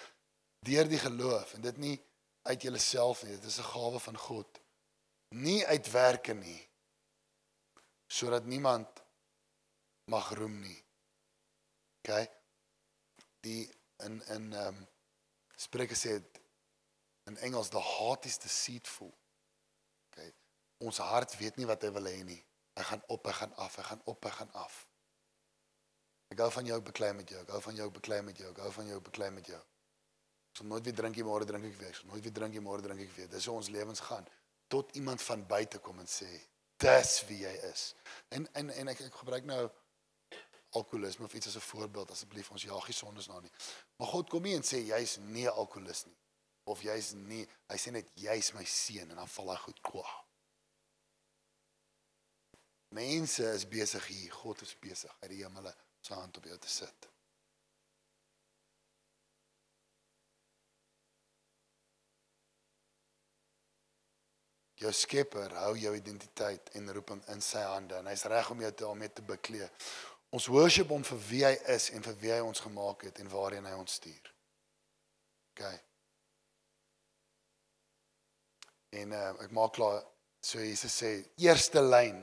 deur 0.60 0.88
die 0.88 0.98
geloof 0.98 1.54
en 1.54 1.60
dit 1.60 1.76
nie 1.76 1.96
uit 2.44 2.62
jouself 2.62 3.22
nie. 3.22 3.36
Dit 3.38 3.44
is 3.44 3.58
'n 3.58 3.72
gawe 3.72 4.00
van 4.00 4.18
God. 4.18 4.60
Nie 5.28 5.66
uit 5.66 5.90
werke 5.90 6.32
nie. 6.32 6.68
Sodat 8.06 8.44
niemand 8.44 8.88
mag 10.04 10.30
roem 10.34 10.60
nie. 10.60 10.84
OK. 12.02 12.28
Die 13.40 13.70
in 13.96 14.22
in 14.26 14.52
ehm 14.52 14.66
um, 14.66 14.88
Spreuke 15.56 15.94
sê 15.94 16.22
in 17.24 17.36
Engels 17.36 17.68
the 17.68 17.80
heart 17.80 18.24
is 18.24 18.38
deceitful. 18.38 19.14
OK. 20.10 20.32
Ons 20.76 20.98
hart 20.98 21.36
weet 21.36 21.56
nie 21.56 21.66
wat 21.66 21.82
hy 21.82 21.92
wil 21.92 22.10
hê 22.10 22.22
nie. 22.24 22.40
Hy 22.74 22.82
gaan 22.82 23.02
op, 23.06 23.26
hy 23.26 23.32
gaan 23.32 23.54
af, 23.54 23.76
hy 23.76 23.82
gaan 23.82 24.02
op, 24.04 24.24
hy 24.24 24.30
gaan 24.30 24.52
af. 24.52 24.88
Ek 26.28 26.40
gou 26.40 26.50
van 26.50 26.66
jou 26.66 26.80
beklei 26.82 27.12
met 27.14 27.30
jou, 27.30 27.40
ek 27.40 27.52
gou 27.54 27.60
van 27.68 27.76
jou 27.78 27.90
beklei 27.90 28.20
met 28.26 28.38
jou, 28.38 28.50
ek 28.50 28.58
gou 28.58 28.72
van 28.72 28.90
jou 28.90 29.00
beklei 29.00 29.30
met 29.30 29.46
jou. 29.46 29.60
Sal 30.64 30.72
nooit 30.72 30.84
weer 30.84 30.94
drink 30.96 31.16
nie, 31.18 31.24
môre 31.28 31.44
drink 31.44 31.66
ek 31.68 31.74
weer. 31.76 31.90
Ek 31.92 31.98
sal 31.98 32.08
nooit 32.08 32.24
weer 32.24 32.32
drink 32.32 32.54
nie, 32.56 32.60
môre 32.64 32.80
drink 32.80 33.02
ek 33.04 33.10
weer. 33.12 33.26
Dis 33.28 33.44
hoe 33.50 33.58
ons 33.58 33.68
lewens 33.68 34.00
gaan 34.00 34.24
tot 34.72 34.94
iemand 34.96 35.20
van 35.20 35.42
buite 35.44 35.78
kom 35.84 35.98
en 36.00 36.08
sê, 36.08 36.28
"Dis 36.80 37.24
wie 37.28 37.42
jy 37.42 37.52
is." 37.68 37.94
En 38.30 38.48
en 38.54 38.70
en 38.70 38.88
ek 38.88 39.00
ek 39.00 39.14
gebruik 39.14 39.44
nou 39.44 39.70
alkoholisme 40.72 41.24
of 41.24 41.34
iets 41.34 41.46
as 41.46 41.56
'n 41.56 41.60
voorbeeld 41.60 42.10
asseblief 42.10 42.50
ons 42.50 42.62
jaag 42.62 42.86
nie 42.86 42.94
sondes 42.96 43.28
na 43.28 43.40
nie. 43.40 43.50
Maar 43.96 44.08
God 44.08 44.30
kom 44.30 44.42
nie 44.42 44.54
en 44.54 44.62
sê 44.62 44.80
jy's 44.80 45.18
nie 45.18 45.44
'n 45.44 45.52
alkoholist 45.52 46.06
nie 46.06 46.16
of 46.64 46.80
jy's 46.82 47.12
nie 47.12 47.46
hy 47.68 47.76
sê 47.76 47.90
net 47.92 48.10
jy's 48.14 48.52
my 48.54 48.64
seun 48.64 49.10
en 49.10 49.16
dan 49.16 49.28
val 49.28 49.50
hy 49.50 49.56
goed 49.56 49.80
kwa. 49.82 50.24
Mense 52.88 53.52
is 53.52 53.68
besig 53.68 54.06
hier, 54.06 54.32
God 54.32 54.62
is 54.62 54.78
besig 54.78 55.16
uit 55.20 55.30
die 55.30 55.42
hemele 55.44 55.74
sy 56.00 56.14
hand 56.14 56.36
op 56.36 56.44
jou 56.44 56.58
te 56.58 56.68
sit. 56.68 57.13
Jou 64.82 64.90
Skepper 64.92 65.52
hou 65.62 65.76
jou 65.78 65.92
identiteit 65.96 66.72
en 66.78 66.92
roeping 66.92 67.22
in 67.32 67.42
sy 67.44 67.62
hande 67.62 67.96
en 68.00 68.10
hy's 68.10 68.26
reg 68.30 68.50
om 68.50 68.62
jou 68.64 68.70
te 68.72 68.84
daarmee 68.84 69.12
te 69.14 69.22
beklee. 69.22 69.68
Ons 70.34 70.48
worship 70.50 70.90
hom 70.90 71.04
vir 71.06 71.20
wie 71.28 71.42
hy 71.46 71.54
is 71.76 71.90
en 71.94 72.02
vir 72.02 72.16
wie 72.22 72.32
hy 72.34 72.40
ons 72.42 72.62
gemaak 72.64 73.06
het 73.06 73.20
en 73.22 73.30
waarheen 73.30 73.68
hy 73.70 73.74
ons 73.78 73.98
stuur. 74.00 74.32
OK. 75.54 75.62
En 78.98 79.14
uh, 79.14 79.28
ek 79.44 79.54
maak 79.54 79.76
klaar 79.78 80.02
so 80.44 80.58
Jesus 80.62 80.98
sê 81.02 81.12
eerste 81.40 81.82
lyn. 81.82 82.18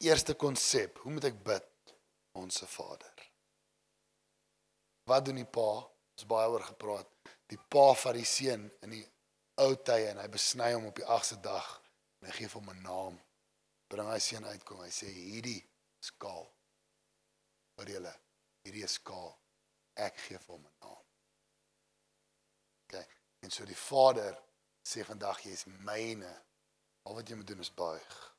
Eerste 0.00 0.32
konsep, 0.34 0.96
hoe 1.04 1.12
moet 1.12 1.28
ek 1.28 1.42
bid? 1.44 1.94
Onse 2.40 2.64
Vader. 2.72 3.26
Wat 5.04 5.24
doen 5.26 5.42
die 5.42 5.48
pa? 5.48 5.68
Ons 6.16 6.28
baie 6.28 6.48
oor 6.48 6.64
gepraat. 6.64 7.08
Die 7.50 7.58
pa 7.68 7.90
van 7.98 8.16
die 8.16 8.28
seun 8.28 8.68
in 8.84 8.94
die 8.96 9.04
ou 9.64 9.74
tye 9.84 10.08
en 10.10 10.20
hy 10.22 10.28
besny 10.32 10.70
hom 10.74 10.88
op 10.88 10.96
die 10.96 11.06
8ste 11.06 11.40
dag 11.44 11.68
en 12.20 12.28
hy 12.28 12.36
gee 12.36 12.48
hom 12.54 12.70
'n 12.70 12.82
naam. 12.82 13.20
Bring 13.90 14.08
hy 14.08 14.18
seun 14.18 14.46
uitkom. 14.46 14.82
Hy 14.84 14.90
sê 14.94 15.08
hierdie 15.10 15.60
skaal. 16.00 16.46
Hoor 17.76 17.88
julle, 17.88 18.14
hierdie 18.64 18.84
is 18.84 18.98
skaal. 19.00 19.32
Ek 19.96 20.18
gee 20.26 20.38
vir 20.38 20.54
hom 20.54 20.66
'n 20.66 20.76
naam. 20.80 21.02
OK. 22.84 22.94
En 23.42 23.50
so 23.50 23.64
die 23.64 23.82
Vader 23.88 24.36
sê 24.84 25.04
vandag 25.04 25.44
jy 25.44 25.52
is 25.52 25.66
myne. 25.66 26.32
Al 27.04 27.14
wat 27.14 27.28
jy 27.28 27.36
moet 27.36 27.46
doen 27.46 27.60
is 27.60 27.74
buig. 27.74 28.36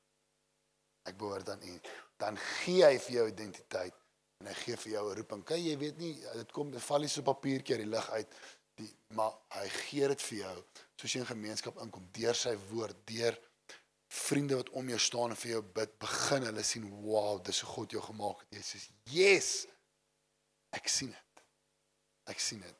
Ek 1.05 1.17
behoort 1.17 1.49
aan 1.49 1.63
U. 1.63 1.79
Dan 2.17 2.37
gee 2.37 2.85
hy 2.85 2.97
vir 2.99 3.15
jou 3.15 3.27
identiteit 3.27 3.95
en 4.39 4.47
hy 4.47 4.53
gee 4.53 4.77
vir 4.77 4.91
jou 4.91 5.09
'n 5.09 5.15
roeping. 5.15 5.43
Kyk, 5.45 5.57
jy 5.57 5.77
weet 5.77 5.97
nie, 5.97 6.13
dit 6.33 6.51
kom 6.51 6.71
dit 6.71 6.83
val 6.83 6.99
nie 6.99 7.07
so 7.07 7.21
papiertjie 7.21 7.75
uit 7.75 7.83
die 7.83 7.89
lug 7.95 8.09
uit 8.09 8.35
die 8.79 8.89
maar 9.17 9.33
hy 9.57 9.67
gee 9.69 10.07
dit 10.07 10.21
vir 10.29 10.37
jou 10.37 10.55
soos 11.01 11.15
jy 11.15 11.23
in 11.23 11.31
gemeenskap 11.31 11.79
inkom 11.81 12.05
deur 12.13 12.37
sy 12.37 12.53
woord, 12.69 12.97
deur 13.09 13.37
vriende 14.11 14.57
wat 14.59 14.69
om 14.77 14.89
jou 14.91 14.99
staan 14.99 15.33
en 15.33 15.39
vir 15.39 15.55
jou 15.55 15.61
bid, 15.77 15.93
begin 15.99 16.43
hulle 16.43 16.63
sien, 16.63 16.89
"Wow, 17.01 17.43
dis 17.43 17.61
hoe 17.61 17.69
God 17.69 17.91
jou 17.91 18.01
gemaak 18.01 18.39
het." 18.41 18.51
Jy 18.51 18.61
sê, 18.61 18.89
"Yes." 19.09 19.67
Ek 20.71 20.87
sien 20.87 21.09
dit. 21.09 21.43
Ek 22.25 22.39
sien 22.39 22.59
dit. 22.59 22.75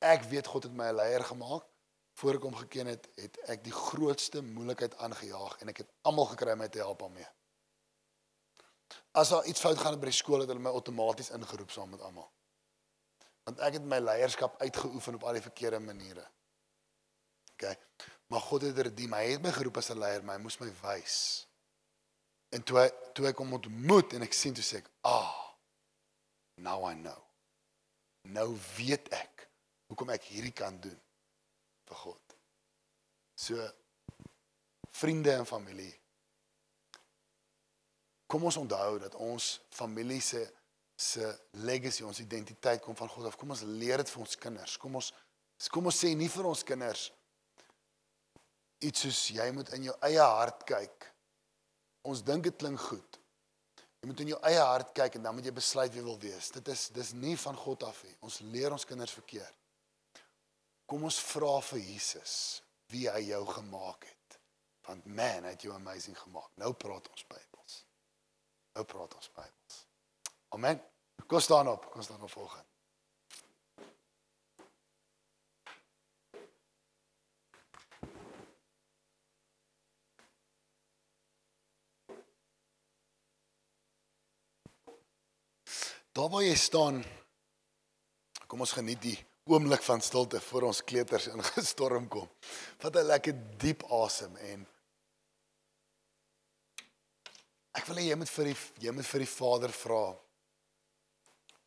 Ek 0.00 0.24
weet 0.24 0.46
God 0.46 0.62
het 0.62 0.72
my 0.72 0.88
'n 0.90 0.96
leier 0.96 1.24
gemaak. 1.24 1.64
Voor 2.12 2.34
ek 2.34 2.42
hom 2.42 2.54
geken 2.54 2.86
het, 2.86 3.08
het 3.16 3.38
ek 3.48 3.64
die 3.64 3.72
grootste 3.72 4.42
moeilikheid 4.42 4.96
aangejaag 4.96 5.60
en 5.60 5.68
ek 5.68 5.76
het 5.76 5.92
almal 6.02 6.26
gekry 6.26 6.52
om 6.52 6.58
my 6.58 6.68
te 6.68 6.78
help 6.78 6.98
daarmee. 6.98 7.26
As 9.12 9.28
daar 9.28 9.44
iets 9.44 9.60
fout 9.60 9.78
gaan 9.78 10.00
by 10.00 10.10
die 10.10 10.12
skool 10.12 10.40
het 10.40 10.48
hulle 10.48 10.60
my 10.60 10.70
outomaties 10.70 11.30
ingeroep 11.30 11.70
saam 11.70 11.90
met 11.90 12.00
almal. 12.00 12.30
Want 13.44 13.60
ek 13.60 13.72
het 13.72 13.84
my 13.84 13.98
leierskap 13.98 14.60
uitgeoefen 14.60 15.14
op 15.14 15.24
al 15.24 15.32
die 15.32 15.42
verkeerde 15.42 15.80
maniere. 15.80 16.28
OK. 17.62 17.78
Maar 18.26 18.40
God 18.40 18.62
het 18.62 18.78
redeem. 18.78 19.12
Hy 19.12 19.24
het 19.34 19.42
my 19.42 19.52
geroep 19.52 19.76
as 19.76 19.90
'n 19.90 19.98
leier, 19.98 20.24
maar 20.24 20.36
hy 20.36 20.42
moes 20.42 20.58
my 20.58 20.72
wys. 20.82 21.46
En 22.48 22.62
toe 22.62 22.78
hy, 22.78 22.88
toe 23.12 23.26
ek 23.26 23.36
hom 23.36 23.52
ontmoet 23.52 24.12
en 24.12 24.22
ek 24.22 24.32
sien 24.32 24.54
toe 24.54 24.64
sê 24.64 24.76
ek, 24.76 24.90
"Ah, 25.00 25.52
now 26.54 26.90
I 26.90 26.94
know." 26.94 27.22
Nou 28.22 28.58
weet 28.76 29.08
ek 29.08 29.48
hoekom 29.86 30.10
ek 30.10 30.22
hierdie 30.22 30.52
kan 30.52 30.80
doen 30.80 31.00
vir 31.84 31.96
God. 31.96 32.36
So 33.34 33.72
vriende 34.90 35.32
en 35.32 35.46
familie. 35.46 36.00
Kom 38.26 38.44
ons 38.44 38.56
onthou 38.56 38.98
dat 38.98 39.14
ons 39.14 39.60
familie 39.68 40.20
se 40.20 40.52
se 40.96 41.38
legacy, 41.50 42.04
ons 42.04 42.20
identiteit 42.20 42.80
kom 42.80 42.96
van 42.96 43.08
God 43.08 43.26
af. 43.26 43.36
Kom 43.36 43.50
ons 43.50 43.60
leer 43.60 43.96
dit 43.96 44.10
vir 44.10 44.20
ons 44.20 44.36
kinders. 44.36 44.76
Kom 44.76 44.94
ons 44.94 45.12
kom 45.68 45.84
ons 45.84 46.04
sê 46.04 46.14
nie 46.16 46.28
vir 46.28 46.46
ons 46.46 46.62
kinders 46.64 47.12
iets 48.82 49.04
soos 49.06 49.20
jy 49.34 49.48
moet 49.54 49.72
in 49.76 49.88
jou 49.88 49.96
eie 50.06 50.22
hart 50.22 50.64
kyk. 50.68 51.08
Ons 52.08 52.22
dink 52.26 52.46
dit 52.48 52.56
klink 52.58 52.80
goed. 52.82 53.18
Jy 54.02 54.10
moet 54.10 54.22
in 54.24 54.32
jou 54.32 54.38
eie 54.48 54.62
hart 54.66 54.90
kyk 54.96 55.18
en 55.18 55.28
dan 55.28 55.36
moet 55.36 55.46
jy 55.46 55.54
besluit 55.54 55.92
wie 55.94 56.02
wil 56.02 56.18
wees. 56.22 56.50
Dit 56.50 56.68
is 56.72 56.88
dis 56.94 57.12
nie 57.14 57.36
van 57.38 57.58
God 57.58 57.84
af 57.86 58.00
nie. 58.02 58.16
Ons 58.26 58.40
leer 58.50 58.74
ons 58.74 58.86
kinders 58.88 59.14
verkeerd. 59.14 59.58
Kom 60.90 61.06
ons 61.06 61.20
vra 61.30 61.54
vir 61.70 61.84
Jesus 61.84 62.34
wie 62.92 63.06
hy 63.08 63.22
jou 63.28 63.44
gemaak 63.54 64.08
het. 64.08 64.40
Want 64.88 65.06
man, 65.06 65.46
hy 65.46 65.54
het 65.54 65.62
jou 65.62 65.74
amazing 65.76 66.18
gemaak. 66.18 66.50
Nou 66.58 66.72
praat 66.74 67.06
ons 67.12 67.24
Bybels. 67.30 67.78
Nou 68.74 68.84
praat 68.88 69.14
ons 69.14 69.30
Bybels. 69.38 69.78
Amen. 70.58 70.82
Kom 71.30 71.40
staan 71.40 71.70
op. 71.70 71.86
Kom 71.94 72.02
staan 72.02 72.26
op 72.26 72.30
volgende. 72.30 72.71
Daar 86.12 86.28
waar 86.28 86.44
jy 86.44 86.56
staan, 86.60 86.98
kom 88.44 88.60
ons 88.60 88.74
geniet 88.76 89.00
die 89.00 89.16
oomblik 89.48 89.80
van 89.82 90.02
stilte 90.04 90.40
voor 90.44 90.66
ons 90.68 90.82
kleuters 90.84 91.30
ingestorm 91.32 92.08
kom. 92.12 92.28
Vat 92.82 92.96
'n 92.96 93.08
lekker 93.08 93.38
diep 93.58 93.84
asem 93.88 94.36
en 94.36 94.66
ek 97.72 97.86
wil 97.88 97.96
hê 97.96 98.04
jy 98.10 98.18
moet 98.20 98.28
vir 98.28 98.44
die 98.44 98.58
jy 98.84 98.92
moet 98.92 99.08
vir 99.08 99.24
die 99.24 99.32
Vader 99.38 99.72
vra. 99.72 100.04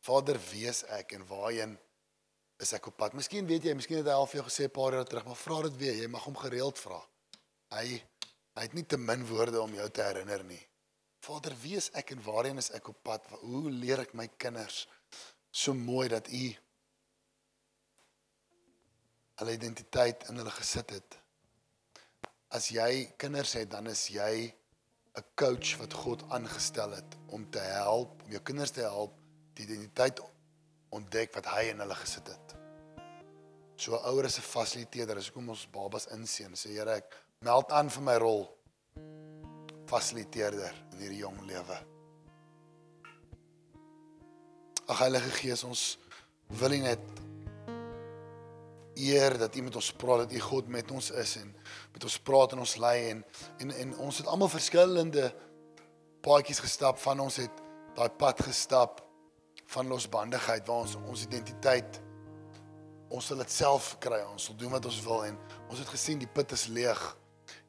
Vader, 0.06 0.38
wie 0.52 0.68
is 0.68 0.84
ek 0.84 1.12
en 1.12 1.26
waarheen 1.26 1.78
is 2.62 2.72
ek 2.72 2.86
op 2.86 2.96
pad? 2.96 3.14
Miskien 3.14 3.46
weet 3.46 3.64
jy, 3.64 3.74
miskien 3.74 3.98
het 3.98 4.06
hy 4.06 4.14
al 4.14 4.30
vir 4.30 4.40
jou 4.40 4.46
gesê 4.46 4.64
'n 4.70 4.76
paar 4.78 4.92
jaar 4.92 5.04
terug, 5.04 5.26
maar 5.26 5.42
vra 5.42 5.62
dit 5.62 5.76
weer. 5.76 5.94
Jy 5.94 6.08
mag 6.08 6.24
hom 6.24 6.36
gereeld 6.36 6.78
vra. 6.78 7.02
Hy 7.74 8.02
hy 8.54 8.62
het 8.62 8.74
nie 8.74 8.86
te 8.86 8.96
min 8.96 9.26
woorde 9.26 9.60
om 9.60 9.74
jou 9.74 9.90
te 9.90 10.02
herinner 10.02 10.44
nie. 10.44 10.62
Vader, 11.26 11.56
wie 11.58 11.74
is 11.74 11.88
ek 11.98 12.12
en 12.14 12.20
waarheen 12.22 12.60
is 12.60 12.68
ek 12.76 12.86
op 12.92 12.98
pad? 13.02 13.24
Hoe 13.40 13.66
leer 13.72 14.04
ek 14.04 14.12
my 14.14 14.28
kinders 14.38 14.84
so 15.50 15.74
mooi 15.74 16.06
dat 16.12 16.28
U 16.30 16.44
hulle 19.40 19.56
identiteit 19.56 20.28
in 20.30 20.38
hulle 20.38 20.52
gesit 20.54 20.94
het? 20.94 21.16
As 22.54 22.70
jy 22.70 23.08
kinders 23.18 23.56
het, 23.58 23.72
dan 23.74 23.90
is 23.90 24.06
jy 24.14 24.54
'n 25.18 25.26
coach 25.34 25.74
wat 25.80 25.98
God 26.04 26.22
aangestel 26.30 26.94
het 26.94 27.18
om 27.34 27.50
te 27.50 27.64
help, 27.74 28.22
om 28.22 28.30
jou 28.30 28.42
kinders 28.42 28.70
te 28.70 28.86
help 28.86 29.18
die 29.58 29.66
identiteit 29.66 30.22
ontdek 30.94 31.34
wat 31.34 31.46
hy 31.56 31.70
in 31.72 31.82
hulle 31.82 31.96
gesit 32.04 32.28
het. 32.28 32.54
So 33.76 33.98
'n 33.98 34.04
ouer 34.12 34.30
is 34.30 34.38
'n 34.38 34.50
fasiliteerder. 34.54 35.18
As 35.18 35.32
kom 35.32 35.48
ons 35.48 35.66
babas 35.66 36.06
inseën, 36.06 36.54
sê 36.54 36.70
Here, 36.78 37.02
ek 37.02 37.16
meld 37.40 37.72
aan 37.72 37.90
vir 37.90 38.02
my 38.02 38.16
rol 38.16 38.56
fasiliteerder 39.86 40.74
in 40.92 41.04
hierdie 41.04 41.22
jong 41.22 41.38
lewe. 41.48 41.78
Ag 44.86 45.02
Heilige 45.02 45.32
Gees, 45.40 45.64
ons 45.66 45.84
wil 46.60 46.76
U 46.76 46.82
net 46.84 47.22
eer 48.96 49.36
dat 49.38 49.56
U 49.56 49.62
met 49.66 49.76
ons 49.76 49.92
praat, 49.98 50.24
dat 50.24 50.32
U 50.32 50.40
God 50.40 50.68
met 50.72 50.90
ons 50.90 51.10
is 51.10 51.36
en 51.40 51.50
met 51.92 52.04
ons 52.04 52.18
praat 52.28 52.54
en 52.54 52.62
ons 52.64 52.76
lei 52.80 53.10
en 53.10 53.24
en 53.64 53.74
en 53.82 53.96
ons 54.06 54.18
het 54.22 54.30
almal 54.30 54.52
verskillende 54.52 55.28
paadjies 56.24 56.62
gestap 56.64 56.98
van 57.02 57.20
ons 57.20 57.36
het 57.42 57.62
daai 57.96 58.08
pad 58.18 58.40
gestap 58.46 59.02
van 59.74 59.90
losbandigheid 59.90 60.66
waar 60.66 60.86
ons 60.86 60.96
ons 61.02 61.26
identiteit 61.26 62.00
ons 63.08 63.26
sal 63.26 63.38
dit 63.38 63.52
self 63.52 63.92
kry, 64.02 64.18
ons 64.32 64.48
sal 64.48 64.56
doen 64.58 64.72
wat 64.74 64.86
ons 64.88 65.02
wil 65.04 65.24
en 65.28 65.36
ons 65.68 65.78
het 65.78 65.90
gesien 65.92 66.18
die 66.18 66.30
put 66.30 66.52
is 66.56 66.66
leeg 66.72 67.02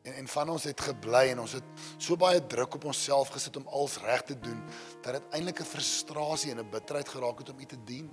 en 0.07 0.13
en 0.13 0.27
van 0.27 0.49
ons 0.49 0.63
het 0.63 0.81
gebly 0.81 1.23
en 1.33 1.41
ons 1.43 1.55
het 1.57 1.83
so 1.97 2.15
baie 2.19 2.39
druk 2.53 2.77
op 2.79 2.87
onsself 2.91 3.31
gesit 3.35 3.59
om 3.59 3.67
alles 3.67 3.97
reg 4.03 4.23
te 4.29 4.37
doen 4.39 4.61
dat 5.03 5.17
dit 5.17 5.35
eintlik 5.35 5.59
'n 5.61 5.71
frustrasie 5.73 6.51
en 6.51 6.59
'n 6.63 6.69
bitterheid 6.69 7.09
geraak 7.09 7.39
het 7.39 7.49
om 7.49 7.59
U 7.59 7.65
te 7.65 7.83
dien. 7.83 8.09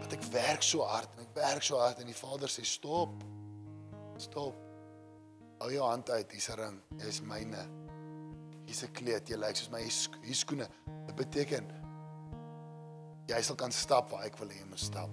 Dat 0.00 0.12
ek 0.12 0.22
werk 0.22 0.62
so 0.62 0.82
hard 0.82 1.08
en 1.14 1.22
ek 1.22 1.34
werk 1.34 1.62
so 1.62 1.78
hard 1.78 1.98
en 1.98 2.06
die 2.06 2.16
Vader 2.16 2.48
sê 2.48 2.64
stop. 2.64 3.22
Stop. 4.16 4.54
Hou 5.58 5.72
jou 5.72 5.86
hand 5.88 6.10
uit, 6.10 6.30
hier's 6.30 6.48
'n 6.48 6.54
ring. 6.54 6.80
Jy's 6.96 7.20
myne. 7.20 7.68
Hier's 8.66 8.82
'n 8.82 8.92
kleed, 8.92 9.28
jy 9.28 9.36
lyk 9.36 9.56
soos 9.56 9.70
my 9.70 9.80
hier 10.22 10.34
skoene. 10.34 10.68
Dit 11.06 11.14
beteken 11.14 11.84
jy 13.26 13.42
sal 13.42 13.56
kan 13.56 13.72
stap 13.72 14.10
waar 14.10 14.24
ek 14.24 14.38
wil 14.38 14.48
hê 14.48 14.58
jy 14.58 14.66
moet 14.68 14.78
stap. 14.80 15.10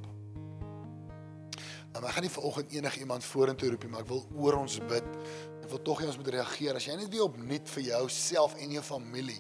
Nou, 1.91 2.06
ek 2.08 2.13
gaan 2.15 2.24
nie 2.24 2.32
vanoggend 2.32 2.71
enigiemand 2.71 3.26
vorentoe 3.28 3.69
roep 3.74 3.84
nie, 3.84 3.91
maar 3.91 4.06
ek 4.06 4.12
wil 4.12 4.21
oor 4.39 4.58
ons 4.62 4.78
bid. 4.88 5.08
Ek 5.62 5.69
wil 5.69 5.82
tog 5.86 6.02
hê 6.02 6.10
ons 6.10 6.17
moet 6.19 6.34
reageer. 6.36 6.78
As 6.78 6.88
jy 6.88 6.97
net 6.97 7.12
weer 7.13 7.28
opnuut 7.28 7.69
vir 7.76 7.88
jouself 7.91 8.58
en 8.60 8.76
jou 8.78 8.84
familie 8.86 9.39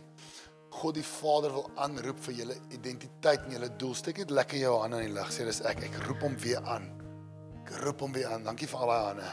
God 0.71 0.95
die 0.95 1.03
Vader 1.03 1.51
wil 1.51 1.65
aanroep 1.83 2.19
vir 2.29 2.35
julle 2.37 2.55
identiteit 2.71 3.43
en 3.43 3.55
julle 3.57 3.67
doel. 3.75 3.95
Steek 3.97 4.21
net 4.21 4.31
lekker 4.31 4.61
jou 4.61 4.77
hande 4.79 5.01
in 5.01 5.09
die 5.09 5.15
lug. 5.17 5.31
Sê 5.33 5.43
dis 5.47 5.59
ek. 5.67 5.83
Ek 5.89 5.97
roep 6.07 6.23
hom 6.23 6.37
weer 6.39 6.63
aan. 6.63 6.87
Ek 7.59 7.73
roep 7.83 8.05
hom 8.05 8.15
weer 8.15 8.31
aan. 8.31 8.45
Dankie 8.47 8.69
vir 8.71 8.85
al 8.85 8.93
daai 8.93 9.07
hande. 9.09 9.31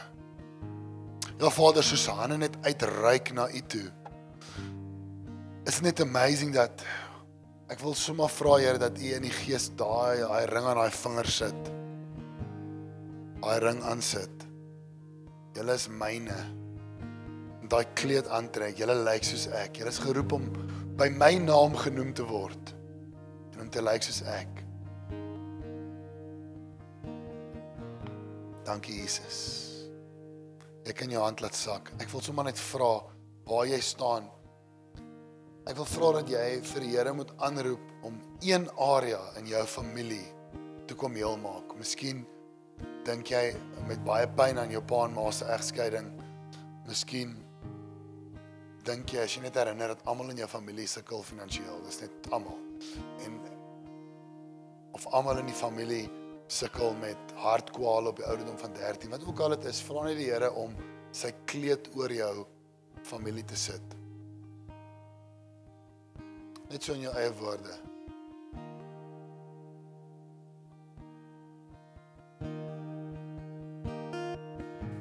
Ja 1.39 1.51
Vader, 1.55 1.85
soos 1.85 2.09
hande 2.11 2.41
net 2.41 2.57
uitreik 2.67 3.31
na 3.37 3.47
U 3.47 3.61
toe. 3.71 3.85
Is 5.69 5.79
net 5.85 6.03
amazing 6.03 6.51
dat 6.57 6.83
ek 7.71 7.79
wil 7.85 7.95
sommer 7.95 8.27
vra 8.33 8.57
Here 8.59 8.81
dat 8.81 8.99
U 8.99 9.11
in 9.15 9.23
die 9.23 9.35
gees 9.45 9.69
daai 9.79 10.25
daai 10.25 10.45
ring 10.51 10.67
aan 10.67 10.81
daai 10.81 10.91
vinger 10.91 11.29
sit 11.39 11.75
daai 13.39 13.59
ring 13.63 13.79
aansit. 13.87 14.45
Julle 15.55 15.75
is 15.79 15.87
myne. 15.87 16.37
Daai 17.69 17.85
kleed 17.93 18.27
aantrek. 18.33 18.79
Julle 18.81 18.95
lyk 19.05 19.25
soos 19.27 19.45
ek. 19.53 19.77
Julle 19.77 19.93
is 19.93 20.01
geroep 20.01 20.33
om 20.33 20.47
by 20.99 21.09
my 21.13 21.35
naam 21.43 21.75
genoem 21.77 22.11
te 22.17 22.25
word 22.27 22.73
en 23.53 23.61
om 23.65 23.69
te 23.71 23.83
lyk 23.83 24.03
soos 24.03 24.23
ek. 24.33 24.63
Dankie 28.65 28.99
Jesus. 28.99 29.37
Ek 30.89 30.97
kan 30.97 31.13
jou 31.13 31.21
hand 31.21 31.41
laat 31.45 31.57
sak. 31.57 31.91
Ek 32.01 32.09
wil 32.09 32.23
sommer 32.25 32.49
net 32.49 32.59
vra 32.71 32.91
waar 33.49 33.69
jy 33.69 33.79
staan. 33.85 34.25
Ek 35.69 35.77
wil 35.77 35.87
vra 35.89 36.11
dat 36.19 36.31
jy 36.33 36.45
vir 36.65 36.85
die 36.85 36.91
Here 36.95 37.13
moet 37.13 37.31
aanroep 37.45 38.05
om 38.07 38.17
een 38.41 38.65
area 38.81 39.19
in 39.37 39.49
jou 39.49 39.61
familie 39.69 40.25
te 40.89 40.97
kom 40.97 41.13
heel 41.17 41.37
maak. 41.37 41.75
Miskien 41.77 42.23
dink 43.05 43.29
jy 43.29 43.51
met 43.85 44.01
baie 44.07 44.25
pyn 44.37 44.57
aan 44.57 44.73
jou 44.73 44.81
pa 44.89 45.03
en 45.05 45.13
ma 45.13 45.27
se 45.33 45.45
egskeiding. 45.53 46.09
Miskien 46.89 47.37
dink 48.89 49.13
jy 49.13 49.23
as 49.23 49.35
jy 49.35 49.43
net 49.43 49.57
herinner 49.59 49.93
dat 49.93 50.05
almal 50.09 50.31
in 50.33 50.41
jou 50.41 50.49
familie 50.49 50.87
sukkel 50.89 51.21
finansiëel, 51.25 51.81
dis 51.85 52.01
net 52.03 52.29
almal. 52.35 52.57
En 53.25 53.37
of 54.97 55.05
almal 55.13 55.41
in 55.43 55.49
die 55.51 55.57
familie 55.57 56.05
sukkel 56.49 56.95
met 56.97 57.35
hartkwale 57.37 58.09
op 58.09 58.21
die 58.21 58.25
ouderdom 58.25 58.57
van 58.57 58.73
13. 58.73 59.13
Wat 59.13 59.27
ook 59.27 59.43
al 59.45 59.53
dit 59.57 59.69
is, 59.69 59.83
vra 59.85 60.07
net 60.07 60.17
die 60.17 60.31
Here 60.31 60.49
om 60.57 60.73
sy 61.15 61.31
kleed 61.49 61.91
oor 61.97 62.13
jou 62.13 62.33
familie 63.05 63.45
te 63.47 63.57
sit. 63.57 63.95
Net 66.69 66.85
so 66.85 66.97
in 66.97 67.05
jou 67.05 67.13
eie 67.17 67.31
woorde. 67.39 67.77